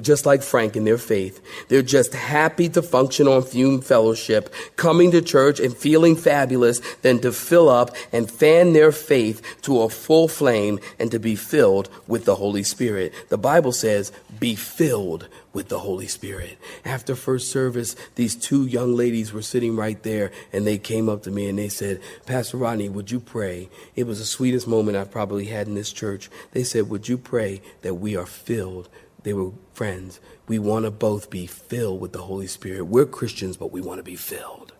just 0.01 0.25
like 0.25 0.43
Frank 0.43 0.75
in 0.75 0.85
their 0.85 0.97
faith. 0.97 1.41
They're 1.67 1.81
just 1.81 2.13
happy 2.13 2.69
to 2.69 2.81
function 2.81 3.27
on 3.27 3.41
fume 3.41 3.81
fellowship, 3.81 4.53
coming 4.75 5.11
to 5.11 5.21
church 5.21 5.59
and 5.59 5.75
feeling 5.75 6.15
fabulous, 6.15 6.79
than 7.01 7.19
to 7.21 7.31
fill 7.31 7.69
up 7.69 7.95
and 8.11 8.29
fan 8.29 8.73
their 8.73 8.91
faith 8.91 9.61
to 9.63 9.81
a 9.81 9.89
full 9.89 10.27
flame 10.27 10.79
and 10.99 11.09
to 11.11 11.19
be 11.19 11.35
filled 11.35 11.89
with 12.07 12.25
the 12.25 12.35
Holy 12.35 12.63
Spirit. 12.63 13.13
The 13.29 13.37
Bible 13.37 13.71
says, 13.71 14.11
be 14.39 14.55
filled 14.55 15.27
with 15.53 15.69
the 15.69 15.79
Holy 15.79 16.07
Spirit. 16.07 16.57
After 16.85 17.15
first 17.15 17.51
service, 17.51 17.95
these 18.15 18.35
two 18.35 18.65
young 18.65 18.95
ladies 18.95 19.33
were 19.33 19.41
sitting 19.41 19.75
right 19.75 20.01
there 20.03 20.31
and 20.53 20.65
they 20.65 20.77
came 20.77 21.09
up 21.09 21.23
to 21.23 21.31
me 21.31 21.49
and 21.49 21.59
they 21.59 21.69
said, 21.69 22.01
Pastor 22.25 22.57
Rodney, 22.57 22.89
would 22.89 23.11
you 23.11 23.19
pray? 23.19 23.69
It 23.95 24.05
was 24.05 24.19
the 24.19 24.25
sweetest 24.25 24.67
moment 24.67 24.97
I've 24.97 25.11
probably 25.11 25.45
had 25.45 25.67
in 25.67 25.75
this 25.75 25.91
church. 25.91 26.29
They 26.51 26.63
said, 26.63 26.89
would 26.89 27.07
you 27.07 27.17
pray 27.17 27.61
that 27.81 27.95
we 27.95 28.15
are 28.15 28.25
filled 28.25 28.89
they 29.23 29.33
were 29.33 29.51
friends. 29.73 30.19
We 30.47 30.59
want 30.59 30.85
to 30.85 30.91
both 30.91 31.29
be 31.29 31.45
filled 31.45 32.01
with 32.01 32.13
the 32.13 32.23
Holy 32.23 32.47
Spirit. 32.47 32.83
We're 32.83 33.05
Christians, 33.05 33.57
but 33.57 33.71
we 33.71 33.81
want 33.81 33.99
to 33.99 34.03
be 34.03 34.15
filled. 34.15 34.73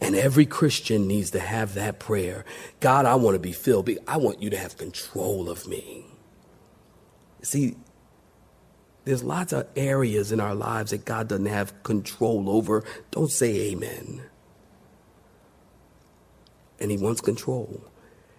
And 0.00 0.14
every 0.14 0.46
Christian 0.46 1.06
needs 1.06 1.30
to 1.32 1.40
have 1.40 1.74
that 1.74 1.98
prayer 1.98 2.44
God, 2.80 3.04
I 3.04 3.14
want 3.16 3.34
to 3.34 3.40
be 3.40 3.52
filled. 3.52 3.88
I 4.08 4.16
want 4.16 4.42
you 4.42 4.50
to 4.50 4.56
have 4.56 4.76
control 4.78 5.50
of 5.50 5.66
me. 5.66 6.06
See, 7.42 7.76
there's 9.10 9.24
lots 9.24 9.52
of 9.52 9.66
areas 9.74 10.30
in 10.30 10.38
our 10.38 10.54
lives 10.54 10.92
that 10.92 11.04
God 11.04 11.26
doesn't 11.26 11.46
have 11.46 11.82
control 11.82 12.48
over. 12.48 12.84
Don't 13.10 13.28
say 13.28 13.72
amen. 13.72 14.22
And 16.78 16.92
He 16.92 16.96
wants 16.96 17.20
control. 17.20 17.82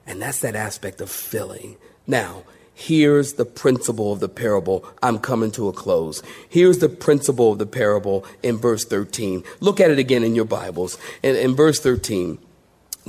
And 0.07 0.21
that's 0.21 0.39
that 0.39 0.55
aspect 0.55 1.01
of 1.01 1.09
filling. 1.09 1.75
Now, 2.07 2.43
Here's 2.73 3.33
the 3.33 3.45
principle 3.45 4.13
of 4.13 4.21
the 4.21 4.29
parable. 4.29 4.85
I'm 5.03 5.19
coming 5.19 5.51
to 5.51 5.67
a 5.67 5.73
close. 5.73 6.23
Here's 6.49 6.79
the 6.79 6.87
principle 6.87 7.51
of 7.51 7.59
the 7.59 7.65
parable 7.65 8.25
in 8.41 8.57
verse 8.57 8.85
13. 8.85 9.43
Look 9.59 9.81
at 9.81 9.91
it 9.91 9.99
again 9.99 10.23
in 10.23 10.35
your 10.35 10.45
Bibles. 10.45 10.97
In, 11.21 11.35
in 11.35 11.53
verse 11.53 11.81
13, 11.81 12.39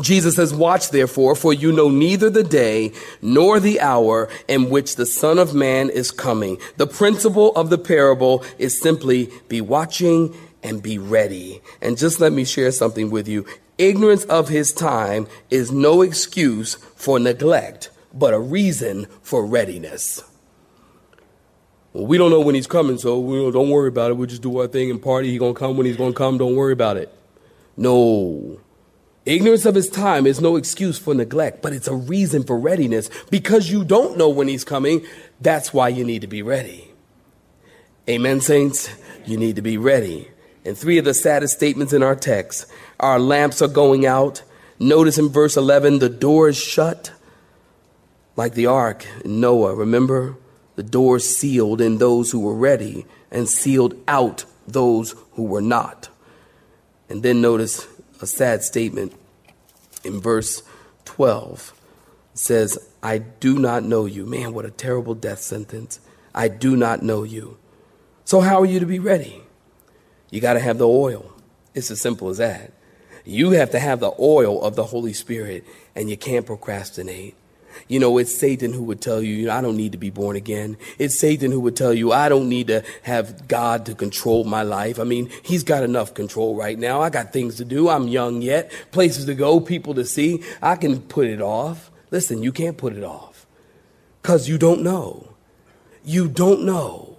Jesus 0.00 0.36
says, 0.36 0.54
Watch 0.54 0.90
therefore, 0.90 1.34
for 1.34 1.52
you 1.52 1.72
know 1.72 1.90
neither 1.90 2.30
the 2.30 2.42
day 2.42 2.92
nor 3.20 3.60
the 3.60 3.80
hour 3.80 4.28
in 4.48 4.70
which 4.70 4.96
the 4.96 5.06
Son 5.06 5.38
of 5.38 5.54
Man 5.54 5.90
is 5.90 6.10
coming. 6.10 6.58
The 6.78 6.86
principle 6.86 7.52
of 7.52 7.68
the 7.68 7.78
parable 7.78 8.44
is 8.58 8.80
simply 8.80 9.30
be 9.48 9.60
watching 9.60 10.34
and 10.62 10.82
be 10.82 10.98
ready. 10.98 11.60
And 11.82 11.98
just 11.98 12.20
let 12.20 12.32
me 12.32 12.44
share 12.44 12.70
something 12.70 13.10
with 13.10 13.28
you. 13.28 13.44
Ignorance 13.76 14.24
of 14.24 14.48
his 14.48 14.72
time 14.72 15.26
is 15.50 15.70
no 15.70 16.02
excuse 16.02 16.74
for 16.74 17.18
neglect 17.18 17.90
but 18.14 18.34
a 18.34 18.38
reason 18.38 19.06
for 19.22 19.44
readiness. 19.44 20.22
Well, 21.92 22.06
we 22.06 22.18
don't 22.18 22.30
know 22.30 22.40
when 22.40 22.54
he's 22.54 22.66
coming, 22.66 22.98
so 22.98 23.18
we 23.18 23.50
don't 23.50 23.70
worry 23.70 23.88
about 23.88 24.10
it. 24.10 24.14
We'll 24.14 24.28
just 24.28 24.42
do 24.42 24.58
our 24.58 24.66
thing 24.66 24.90
and 24.90 25.02
party. 25.02 25.30
He's 25.30 25.38
going 25.38 25.54
to 25.54 25.58
come 25.58 25.76
when 25.76 25.86
he's 25.86 25.96
going 25.96 26.12
to 26.12 26.16
come. 26.16 26.38
Don't 26.38 26.56
worry 26.56 26.72
about 26.72 26.96
it. 26.96 27.12
No. 27.76 28.60
Ignorance 29.24 29.66
of 29.66 29.76
his 29.76 29.88
time 29.88 30.26
is 30.26 30.40
no 30.40 30.56
excuse 30.56 30.98
for 30.98 31.14
neglect, 31.14 31.62
but 31.62 31.72
it's 31.72 31.86
a 31.86 31.94
reason 31.94 32.42
for 32.42 32.58
readiness. 32.58 33.08
Because 33.30 33.70
you 33.70 33.84
don't 33.84 34.16
know 34.16 34.28
when 34.28 34.48
he's 34.48 34.64
coming, 34.64 35.06
that's 35.40 35.72
why 35.72 35.88
you 35.88 36.04
need 36.04 36.22
to 36.22 36.26
be 36.26 36.42
ready. 36.42 36.92
Amen, 38.08 38.40
saints? 38.40 38.90
You 39.24 39.36
need 39.36 39.56
to 39.56 39.62
be 39.62 39.78
ready. 39.78 40.28
And 40.64 40.76
three 40.76 40.98
of 40.98 41.04
the 41.04 41.14
saddest 41.14 41.54
statements 41.54 41.92
in 41.92 42.02
our 42.02 42.16
text 42.16 42.66
our 42.98 43.18
lamps 43.18 43.62
are 43.62 43.68
going 43.68 44.06
out. 44.06 44.42
Notice 44.78 45.18
in 45.18 45.28
verse 45.28 45.56
11, 45.56 46.00
the 46.00 46.08
door 46.08 46.48
is 46.48 46.56
shut. 46.56 47.12
Like 48.34 48.54
the 48.54 48.66
ark, 48.66 49.06
in 49.24 49.40
Noah, 49.40 49.74
remember? 49.74 50.36
The 50.76 50.82
doors 50.82 51.24
sealed 51.24 51.80
in 51.80 51.98
those 51.98 52.30
who 52.30 52.40
were 52.40 52.54
ready 52.54 53.06
and 53.30 53.48
sealed 53.48 53.94
out 54.08 54.44
those 54.66 55.14
who 55.32 55.44
were 55.44 55.60
not. 55.60 56.08
And 57.08 57.22
then 57.22 57.40
notice 57.40 57.86
a 58.22 58.26
sad 58.26 58.62
statement 58.62 59.12
in 60.04 60.20
verse 60.20 60.62
12. 61.04 61.74
It 62.32 62.38
says, 62.38 62.78
I 63.02 63.18
do 63.18 63.58
not 63.58 63.82
know 63.82 64.06
you. 64.06 64.24
Man, 64.24 64.54
what 64.54 64.64
a 64.64 64.70
terrible 64.70 65.14
death 65.14 65.40
sentence. 65.40 66.00
I 66.34 66.48
do 66.48 66.76
not 66.76 67.02
know 67.02 67.24
you. 67.24 67.58
So, 68.24 68.40
how 68.40 68.60
are 68.60 68.66
you 68.66 68.80
to 68.80 68.86
be 68.86 68.98
ready? 68.98 69.42
You 70.30 70.40
got 70.40 70.54
to 70.54 70.60
have 70.60 70.78
the 70.78 70.88
oil. 70.88 71.32
It's 71.74 71.90
as 71.90 72.00
simple 72.00 72.28
as 72.28 72.38
that. 72.38 72.72
You 73.24 73.50
have 73.50 73.70
to 73.70 73.78
have 73.78 74.00
the 74.00 74.12
oil 74.18 74.62
of 74.62 74.76
the 74.76 74.84
Holy 74.84 75.12
Spirit, 75.12 75.64
and 75.94 76.08
you 76.08 76.16
can't 76.16 76.46
procrastinate. 76.46 77.34
You 77.88 78.00
know, 78.00 78.18
it's 78.18 78.34
Satan 78.34 78.72
who 78.72 78.82
would 78.84 79.00
tell 79.00 79.22
you, 79.22 79.34
you 79.34 79.46
know, 79.46 79.54
I 79.54 79.60
don't 79.60 79.76
need 79.76 79.92
to 79.92 79.98
be 79.98 80.10
born 80.10 80.36
again. 80.36 80.76
It's 80.98 81.18
Satan 81.18 81.50
who 81.50 81.60
would 81.60 81.76
tell 81.76 81.92
you, 81.92 82.12
I 82.12 82.28
don't 82.28 82.48
need 82.48 82.68
to 82.68 82.82
have 83.02 83.48
God 83.48 83.86
to 83.86 83.94
control 83.94 84.44
my 84.44 84.62
life. 84.62 84.98
I 84.98 85.04
mean, 85.04 85.30
he's 85.42 85.62
got 85.62 85.82
enough 85.82 86.14
control 86.14 86.56
right 86.56 86.78
now. 86.78 87.00
I 87.00 87.10
got 87.10 87.32
things 87.32 87.56
to 87.56 87.64
do. 87.64 87.88
I'm 87.88 88.08
young 88.08 88.42
yet, 88.42 88.72
places 88.90 89.26
to 89.26 89.34
go, 89.34 89.60
people 89.60 89.94
to 89.94 90.04
see. 90.04 90.42
I 90.60 90.76
can 90.76 91.00
put 91.00 91.26
it 91.26 91.40
off. 91.40 91.90
Listen, 92.10 92.42
you 92.42 92.52
can't 92.52 92.76
put 92.76 92.94
it 92.94 93.04
off 93.04 93.46
because 94.20 94.48
you 94.48 94.58
don't 94.58 94.82
know. 94.82 95.34
You 96.04 96.28
don't 96.28 96.64
know 96.64 97.11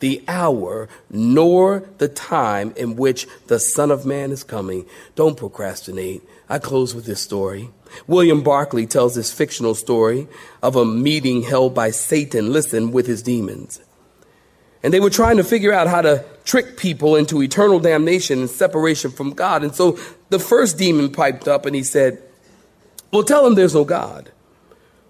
the 0.00 0.22
hour 0.28 0.88
nor 1.10 1.88
the 1.98 2.08
time 2.08 2.72
in 2.76 2.96
which 2.96 3.26
the 3.46 3.58
Son 3.58 3.90
of 3.90 4.04
Man 4.04 4.30
is 4.32 4.44
coming. 4.44 4.86
Don't 5.14 5.36
procrastinate. 5.36 6.22
I 6.48 6.58
close 6.58 6.94
with 6.94 7.06
this 7.06 7.20
story. 7.20 7.70
William 8.06 8.42
Barclay 8.42 8.86
tells 8.86 9.14
this 9.14 9.32
fictional 9.32 9.74
story 9.74 10.26
of 10.62 10.76
a 10.76 10.84
meeting 10.84 11.42
held 11.42 11.74
by 11.74 11.90
Satan, 11.90 12.52
listen, 12.52 12.92
with 12.92 13.06
his 13.06 13.22
demons. 13.22 13.80
And 14.82 14.92
they 14.92 15.00
were 15.00 15.10
trying 15.10 15.38
to 15.38 15.44
figure 15.44 15.72
out 15.72 15.86
how 15.86 16.02
to 16.02 16.24
trick 16.44 16.76
people 16.76 17.16
into 17.16 17.42
eternal 17.42 17.80
damnation 17.80 18.40
and 18.40 18.50
separation 18.50 19.10
from 19.10 19.32
God. 19.32 19.62
And 19.64 19.74
so 19.74 19.98
the 20.28 20.38
first 20.38 20.76
demon 20.76 21.10
piped 21.10 21.48
up 21.48 21.64
and 21.64 21.74
he 21.74 21.82
said, 21.82 22.22
Well, 23.10 23.22
tell 23.22 23.44
them 23.44 23.54
there's 23.54 23.74
no 23.74 23.84
God. 23.84 24.30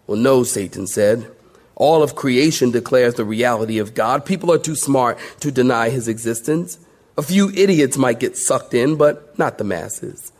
Well, 0.06 0.18
no, 0.18 0.44
Satan 0.44 0.86
said. 0.86 1.33
All 1.76 2.02
of 2.02 2.14
creation 2.14 2.70
declares 2.70 3.14
the 3.14 3.24
reality 3.24 3.78
of 3.78 3.94
God. 3.94 4.24
People 4.24 4.52
are 4.52 4.58
too 4.58 4.76
smart 4.76 5.18
to 5.40 5.50
deny 5.50 5.90
his 5.90 6.08
existence. 6.08 6.78
A 7.16 7.22
few 7.22 7.50
idiots 7.50 7.96
might 7.96 8.20
get 8.20 8.36
sucked 8.36 8.74
in, 8.74 8.96
but 8.96 9.38
not 9.38 9.58
the 9.58 9.64
masses. 9.64 10.32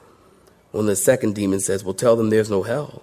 When 0.71 0.87
the 0.87 0.97
second 0.97 1.35
demon 1.35 1.61
says, 1.61 1.85
Well, 1.85 1.95
tell 1.95 2.17
them 2.17 2.31
there's 2.31 2.51
no 2.51 2.63
hell. 2.63 3.03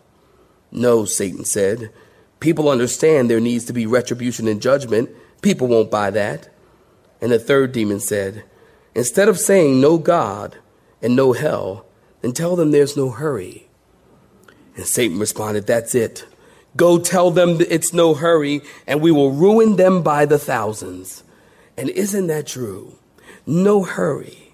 No, 0.72 1.06
Satan 1.06 1.46
said. 1.46 1.92
People 2.40 2.70
understand 2.70 3.30
there 3.30 3.40
needs 3.40 3.66
to 3.66 3.74
be 3.74 3.86
retribution 3.86 4.48
and 4.48 4.62
judgment. 4.62 5.10
People 5.42 5.68
won't 5.68 5.92
buy 5.92 6.10
that. 6.12 6.50
And 7.22 7.32
the 7.32 7.40
third 7.40 7.72
demon 7.72 8.00
said, 8.00 8.44
Instead 8.96 9.30
of 9.30 9.40
saying 9.40 9.80
no 9.80 9.98
God 9.98 10.58
and 11.02 11.16
no 11.16 11.34
hell, 11.34 11.86
then 12.22 12.34
tell 12.34 12.56
them 12.56 12.72
there's 12.72 12.98
no 12.98 13.10
hurry. 13.10 13.68
And 14.76 14.86
Satan 14.86 15.20
responded, 15.20 15.68
That's 15.68 15.96
it. 15.96 16.26
Go 16.76 17.00
tell 17.00 17.32
them 17.32 17.58
it's 17.60 17.94
no 17.94 18.14
hurry, 18.14 18.62
and 18.88 19.02
we 19.02 19.12
will 19.12 19.32
ruin 19.32 19.76
them 19.76 20.04
by 20.04 20.26
the 20.26 20.40
thousands. 20.40 21.24
And 21.78 21.90
isn't 21.90 22.28
that 22.28 22.48
true? 22.48 22.98
No 23.46 23.84
hurry. 23.84 24.54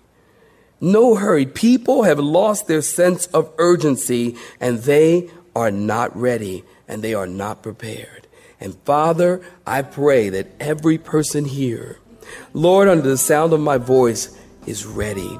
No 0.79 1.15
hurry. 1.15 1.45
People 1.45 2.03
have 2.03 2.19
lost 2.19 2.67
their 2.67 2.81
sense 2.81 3.25
of 3.27 3.51
urgency 3.57 4.35
and 4.59 4.79
they 4.79 5.29
are 5.55 5.71
not 5.71 6.15
ready 6.15 6.63
and 6.87 7.01
they 7.01 7.13
are 7.13 7.27
not 7.27 7.63
prepared. 7.63 8.27
And 8.59 8.75
Father, 8.85 9.41
I 9.65 9.81
pray 9.81 10.29
that 10.29 10.47
every 10.59 10.97
person 10.97 11.45
here, 11.45 11.97
Lord, 12.53 12.87
under 12.87 13.09
the 13.09 13.17
sound 13.17 13.53
of 13.53 13.59
my 13.59 13.77
voice, 13.77 14.37
is 14.65 14.85
ready. 14.85 15.39